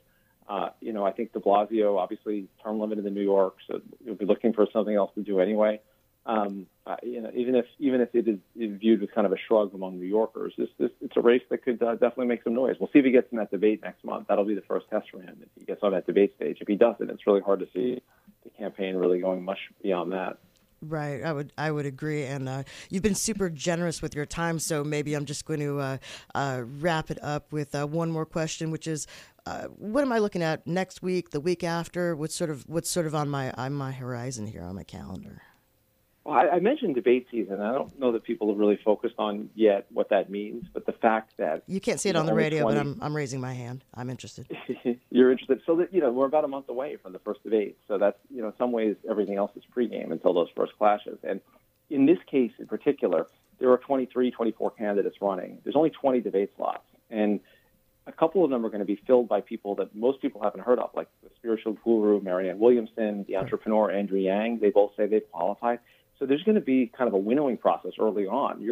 Uh, 0.49 0.71
you 0.81 0.93
know, 0.93 1.05
I 1.05 1.13
think 1.13 1.33
De 1.33 1.41
Blasio 1.41 1.99
obviously 1.99 2.47
term 2.63 2.79
limited 2.79 3.05
in 3.05 3.15
New 3.15 3.23
York, 3.23 3.57
so 3.67 3.81
you'll 4.05 4.15
be 4.15 4.27
looking 4.27 4.53
for 4.53 4.67
something 4.73 4.95
else 4.95 5.11
to 5.17 5.23
do 5.23 5.41
anyway. 5.41 5.81
Um, 6.25 6.67
uh, 6.87 6.97
you 7.05 7.21
know, 7.21 7.31
even 7.35 7.55
if 7.55 7.67
even 7.79 8.01
if 8.01 8.15
it 8.15 8.27
is, 8.27 8.39
viewed 8.57 9.01
with 9.01 9.15
kind 9.15 9.27
of 9.27 9.33
a 9.33 9.37
shrug 9.47 9.75
among 9.75 9.99
New 9.99 10.07
Yorkers, 10.07 10.55
this, 10.59 10.69
this 10.79 10.91
it's 11.01 11.17
a 11.17 11.21
race 11.21 11.43
that 11.51 11.63
could 11.65 11.81
uh, 11.83 11.93
definitely 11.93 12.27
make 12.27 12.43
some 12.43 12.55
noise. 12.55 12.77
We'll 12.81 12.91
see 12.93 12.99
if 12.99 13.05
he 13.05 13.13
gets 13.13 13.31
in 13.31 13.39
that 13.39 13.51
debate 13.51 13.81
next 13.83 14.05
month. 14.05 14.27
That'll 14.29 14.45
be 14.45 14.55
the 14.55 14.63
first 14.63 14.87
test 14.91 15.07
for 15.11 15.21
him 15.21 15.37
if 15.41 15.49
he 15.57 15.65
gets 15.65 15.83
on 15.85 15.93
that 15.93 16.07
debate 16.07 16.35
stage. 16.37 16.59
If 16.61 16.67
he 16.67 16.75
doesn't, 16.75 17.11
it's 17.11 17.27
really 17.27 17.43
hard 17.43 17.61
to 17.61 17.69
see 17.73 18.03
the 18.43 18.51
campaign 18.51 18.97
really 18.97 19.21
going 19.21 19.45
much 19.45 19.59
beyond 19.83 20.13
that. 20.13 20.39
Right, 20.83 21.23
I 21.23 21.33
would 21.33 21.53
I 21.57 21.71
would 21.71 21.87
agree, 21.87 22.25
and 22.25 22.49
uh, 22.49 22.63
you've 22.91 23.03
been 23.03 23.15
super 23.15 23.49
generous 23.49 24.03
with 24.03 24.15
your 24.15 24.27
time. 24.27 24.59
So 24.59 24.85
maybe 24.85 25.15
I'm 25.15 25.25
just 25.25 25.47
going 25.47 25.61
to 25.61 25.81
uh, 25.81 25.97
uh, 26.35 26.63
wrap 26.65 27.11
it 27.11 27.19
up 27.23 27.51
with 27.51 27.75
uh, 27.75 27.87
one 27.87 28.11
more 28.11 28.27
question, 28.27 28.71
which 28.71 28.87
is, 28.87 29.07
uh, 29.47 29.65
what 29.65 30.03
am 30.03 30.13
I 30.13 30.19
looking 30.19 30.43
at 30.43 30.67
next 30.67 31.01
week, 31.03 31.31
the 31.31 31.41
week 31.41 31.65
after? 31.65 32.15
What's 32.15 32.35
sort 32.35 32.51
of 32.51 32.69
what's 32.69 32.91
sort 32.91 33.07
of 33.07 33.15
on 33.15 33.29
my 33.31 33.53
on 33.53 33.73
my 33.73 33.91
horizon 33.91 34.47
here 34.47 34.63
on 34.63 34.75
my 34.75 34.85
calendar? 34.85 35.41
Well, 36.27 36.37
I, 36.37 36.57
I 36.57 36.61
mentioned 36.61 36.97
debate 36.97 37.29
season. 37.31 37.61
I 37.61 37.73
don't 37.73 37.97
know 38.01 38.11
that 38.11 38.25
people 38.25 38.49
have 38.49 38.59
really 38.59 38.79
focused 38.85 39.15
on 39.17 39.49
yet 39.55 39.87
what 39.93 40.09
that 40.11 40.29
means, 40.29 40.65
but 40.75 40.85
the 40.85 40.93
fact 40.93 41.35
that 41.39 41.63
You 41.69 41.81
can't 41.81 42.01
see 42.01 42.09
it 42.09 42.17
on 42.17 42.27
the 42.27 42.35
radio, 42.35 42.63
20 42.63 42.75
but 42.75 42.81
I'm, 42.81 42.99
I'm 43.01 43.15
raising 43.15 43.41
my 43.41 43.53
hand. 43.53 43.85
I'm 43.95 44.11
interested. 44.11 44.49
you're 45.11 45.31
interested. 45.31 45.61
So 45.65 45.77
that 45.77 45.95
you 45.95 46.01
know, 46.01 46.11
we're 46.11 46.27
about 46.27 46.45
a 46.45 46.49
month 46.49 46.69
away 46.69 46.97
from 46.97 47.13
the 47.13 47.21
first 47.21 47.45
debate. 47.45 47.79
So 47.87 47.97
that's 47.97 48.19
you 48.29 48.43
know, 48.43 48.49
in 48.49 48.55
some 48.59 48.73
ways, 48.73 48.97
everything 49.09 49.37
else 49.37 49.53
is 49.55 49.63
pregame 49.75 50.11
until 50.11 50.35
those 50.35 50.49
first 50.57 50.77
clashes. 50.77 51.19
And 51.23 51.41
in 51.91 52.07
this 52.07 52.19
case, 52.29 52.51
in 52.59 52.67
particular, 52.67 53.29
there 53.61 53.71
are 53.71 53.79
23, 53.79 54.33
24 54.33 54.73
candidates 54.73 55.17
running. 55.21 55.59
There's 55.63 55.77
only 55.77 55.91
20 55.91 56.23
debate 56.23 56.51
slots, 56.57 56.85
and 57.09 57.39
a 58.09 58.13
couple 58.13 58.45
of 58.45 58.51
them 58.51 58.67
are 58.67 58.69
going 58.69 58.81
to 58.81 58.85
be 58.85 59.01
filled 59.07 59.29
by 59.29 59.41
people 59.41 59.77
that 59.77 59.95
most 59.95 60.21
people 60.21 60.43
haven't 60.43 60.61
heard 60.61 60.81
of, 60.81 60.91
like 60.95 61.09
the 61.23 61.31
spiritual 61.37 61.77
guru 61.85 62.21
Marianne 62.21 62.59
Williamson, 62.59 63.25
the 63.29 63.37
entrepreneur 63.37 63.93
Andrew 63.93 64.19
Yang. 64.19 64.59
They 64.59 64.71
both 64.71 64.93
say 64.97 65.07
they've 65.07 65.31
qualified. 65.31 65.79
So 66.19 66.27
there's 66.27 66.43
going 66.43 66.55
to 66.55 66.61
be 66.61 66.91
kind 66.97 67.09
of 67.09 67.15
a 67.15 67.19
winnowing 67.19 67.59
process 67.59 67.93
early 68.01 68.27
on. 68.27 68.61
You're 68.61 68.65